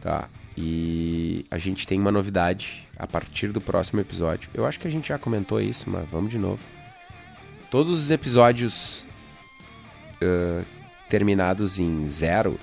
[0.00, 0.28] Tá.
[0.56, 4.50] E a gente tem uma novidade a partir do próximo episódio.
[4.52, 6.60] Eu acho que a gente já comentou isso, mas vamos de novo.
[7.70, 9.04] Todos os episódios
[10.20, 10.62] ah,
[11.10, 12.58] terminados em zero,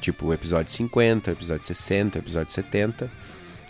[0.00, 3.10] tipo episódio 50, episódio 60, episódio 70,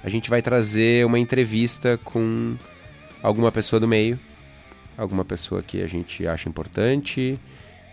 [0.03, 2.57] a gente vai trazer uma entrevista com
[3.23, 4.19] alguma pessoa do meio,
[4.99, 7.39] alguma pessoa que a gente acha importante,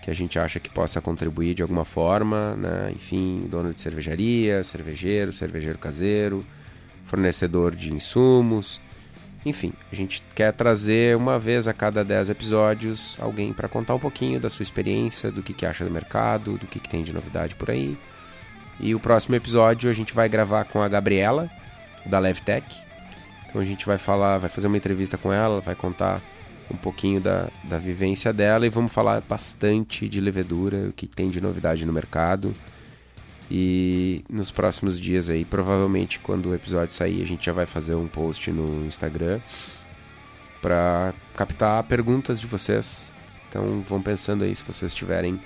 [0.02, 2.92] que a gente acha que possa contribuir de alguma forma, né?
[2.96, 6.44] Enfim, dono de cervejaria, cervejeiro, cervejeiro caseiro,
[7.06, 8.82] fornecedor de insumos.
[9.46, 14.00] Enfim, a gente quer trazer uma vez a cada 10 episódios alguém para contar um
[14.00, 17.14] pouquinho da sua experiência, do que, que acha do mercado, do que, que tem de
[17.14, 17.98] novidade por aí.
[18.80, 21.50] E o próximo episódio a gente vai gravar com a Gabriela,
[22.06, 22.66] da Levtech.
[23.48, 26.22] Então a gente vai falar, vai fazer uma entrevista com ela, vai contar
[26.70, 31.30] um pouquinho da, da vivência dela e vamos falar bastante de levedura, o que tem
[31.30, 32.54] de novidade no mercado.
[33.50, 37.96] E nos próximos dias aí, provavelmente quando o episódio sair, a gente já vai fazer
[37.96, 39.40] um post no Instagram
[40.62, 43.14] para captar perguntas de vocês.
[43.50, 45.40] Então vão pensando aí se vocês tiverem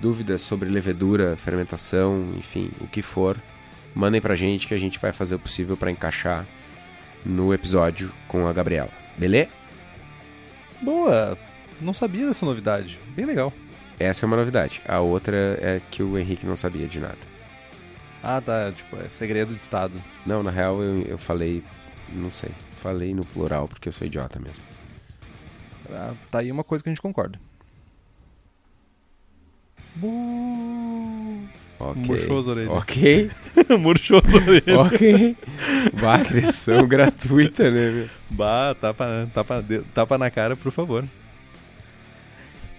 [0.00, 3.36] dúvidas sobre levedura, fermentação, enfim, o que for,
[3.94, 6.46] mandem pra gente que a gente vai fazer o possível para encaixar
[7.24, 8.90] no episódio com a Gabriela.
[9.16, 9.50] Beleza?
[10.80, 11.38] Boa!
[11.80, 12.98] Não sabia dessa novidade.
[13.14, 13.52] Bem legal.
[13.98, 14.80] Essa é uma novidade.
[14.86, 17.31] A outra é que o Henrique não sabia de nada.
[18.22, 18.72] Ah, tá.
[18.72, 19.92] Tipo, é segredo de Estado.
[20.24, 21.62] Não, na real eu, eu falei.
[22.12, 22.50] Não sei.
[22.76, 24.62] Falei no plural porque eu sou idiota mesmo.
[25.90, 27.38] Ah, tá aí uma coisa que a gente concorda.
[29.96, 31.42] Boa.
[31.78, 32.02] Ok.
[32.06, 32.70] Murchou as orelhas.
[32.70, 33.30] Ok.
[33.78, 34.78] Murchou as orelhas.
[34.78, 35.36] ok.
[36.00, 38.08] Bah, agressão gratuita, né, meu?
[38.30, 41.04] Bah, tapa, tapa, tapa na cara, por favor.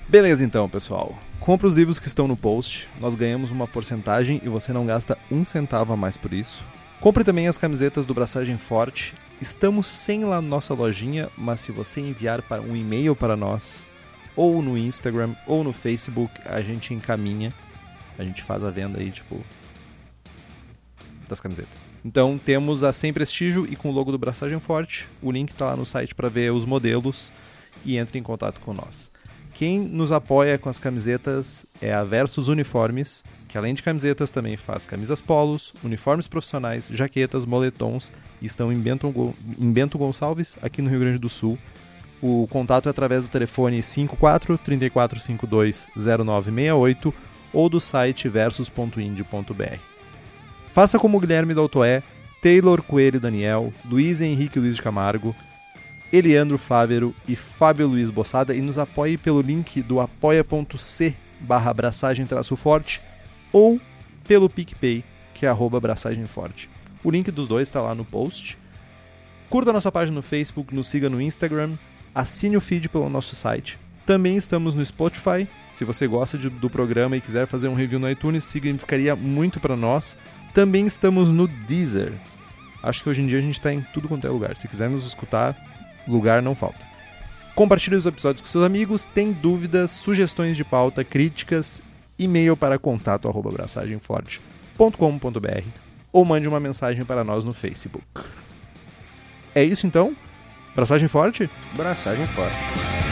[0.07, 1.17] Beleza então, pessoal.
[1.43, 5.17] Compre os livros que estão no post, nós ganhamos uma porcentagem e você não gasta
[5.29, 6.63] um centavo a mais por isso.
[7.01, 9.13] Compre também as camisetas do Braçagem Forte.
[9.41, 13.85] Estamos sem lá na nossa lojinha, mas se você enviar para um e-mail para nós,
[14.37, 17.53] ou no Instagram, ou no Facebook, a gente encaminha.
[18.17, 19.43] A gente faz a venda aí, tipo,
[21.27, 21.89] das camisetas.
[22.05, 25.09] Então temos a Sem Prestígio e com o logo do Braçagem Forte.
[25.21, 27.33] O link está lá no site para ver os modelos
[27.83, 29.11] e entre em contato com nós.
[29.53, 34.57] Quem nos apoia com as camisetas é a Versus Uniformes, que além de camisetas também
[34.57, 39.13] faz camisas polos, uniformes profissionais, jaquetas, moletons e estão em Bento,
[39.59, 41.57] em Bento Gonçalves, aqui no Rio Grande do Sul.
[42.19, 47.13] O contato é através do telefone 54 3452 0968
[47.53, 49.77] ou do site versus.ind.br.
[50.71, 52.01] Faça como Guilherme Daltoé,
[52.41, 55.35] Taylor Coelho Daniel, Luiz Henrique Luiz de Camargo,
[56.13, 62.23] Eliandro Fávero e Fábio Luiz Bossada e nos apoie pelo link do apoia.c barra abraçagem
[62.55, 63.01] forte
[63.51, 63.81] ou
[64.23, 65.03] pelo PicPay,
[65.33, 66.69] que é arroba abraçagem forte.
[67.03, 68.59] O link dos dois está lá no post.
[69.49, 71.73] Curta a nossa página no Facebook, nos siga no Instagram,
[72.13, 73.79] assine o feed pelo nosso site.
[74.05, 75.47] Também estamos no Spotify.
[75.73, 79.59] Se você gosta de, do programa e quiser fazer um review no iTunes, significaria muito
[79.59, 80.15] para nós.
[80.53, 82.13] Também estamos no Deezer.
[82.83, 84.55] Acho que hoje em dia a gente está em tudo quanto é lugar.
[84.57, 85.72] Se quiser nos escutar,
[86.07, 86.93] lugar não falta.
[87.55, 91.81] Compartilhe os episódios com seus amigos, tem dúvidas, sugestões de pauta, críticas,
[92.17, 95.67] e-mail para contato@braçagemforte.com.br
[96.11, 98.03] ou mande uma mensagem para nós no Facebook.
[99.53, 100.15] É isso então?
[100.75, 101.47] Braçagem forte?
[101.75, 103.02] Braçagem forte.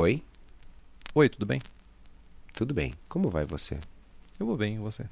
[0.00, 0.22] Oi?
[1.12, 1.60] Oi, tudo bem?
[2.54, 2.94] Tudo bem.
[3.08, 3.80] Como vai você?
[4.38, 5.04] Eu vou bem, e você?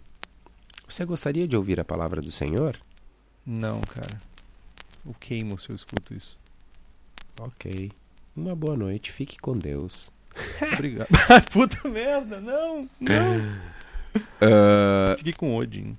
[0.88, 2.78] Você gostaria de ouvir a palavra do Senhor?
[3.44, 4.22] Não, cara.
[5.04, 6.38] Eu queimo se eu escuto isso.
[7.40, 7.90] Ok.
[8.36, 9.10] Uma boa noite.
[9.10, 10.12] Fique com Deus.
[10.74, 11.08] Obrigado.
[11.50, 13.38] Puta merda, não, não.
[14.36, 15.96] Uh, Fiquei com Odin.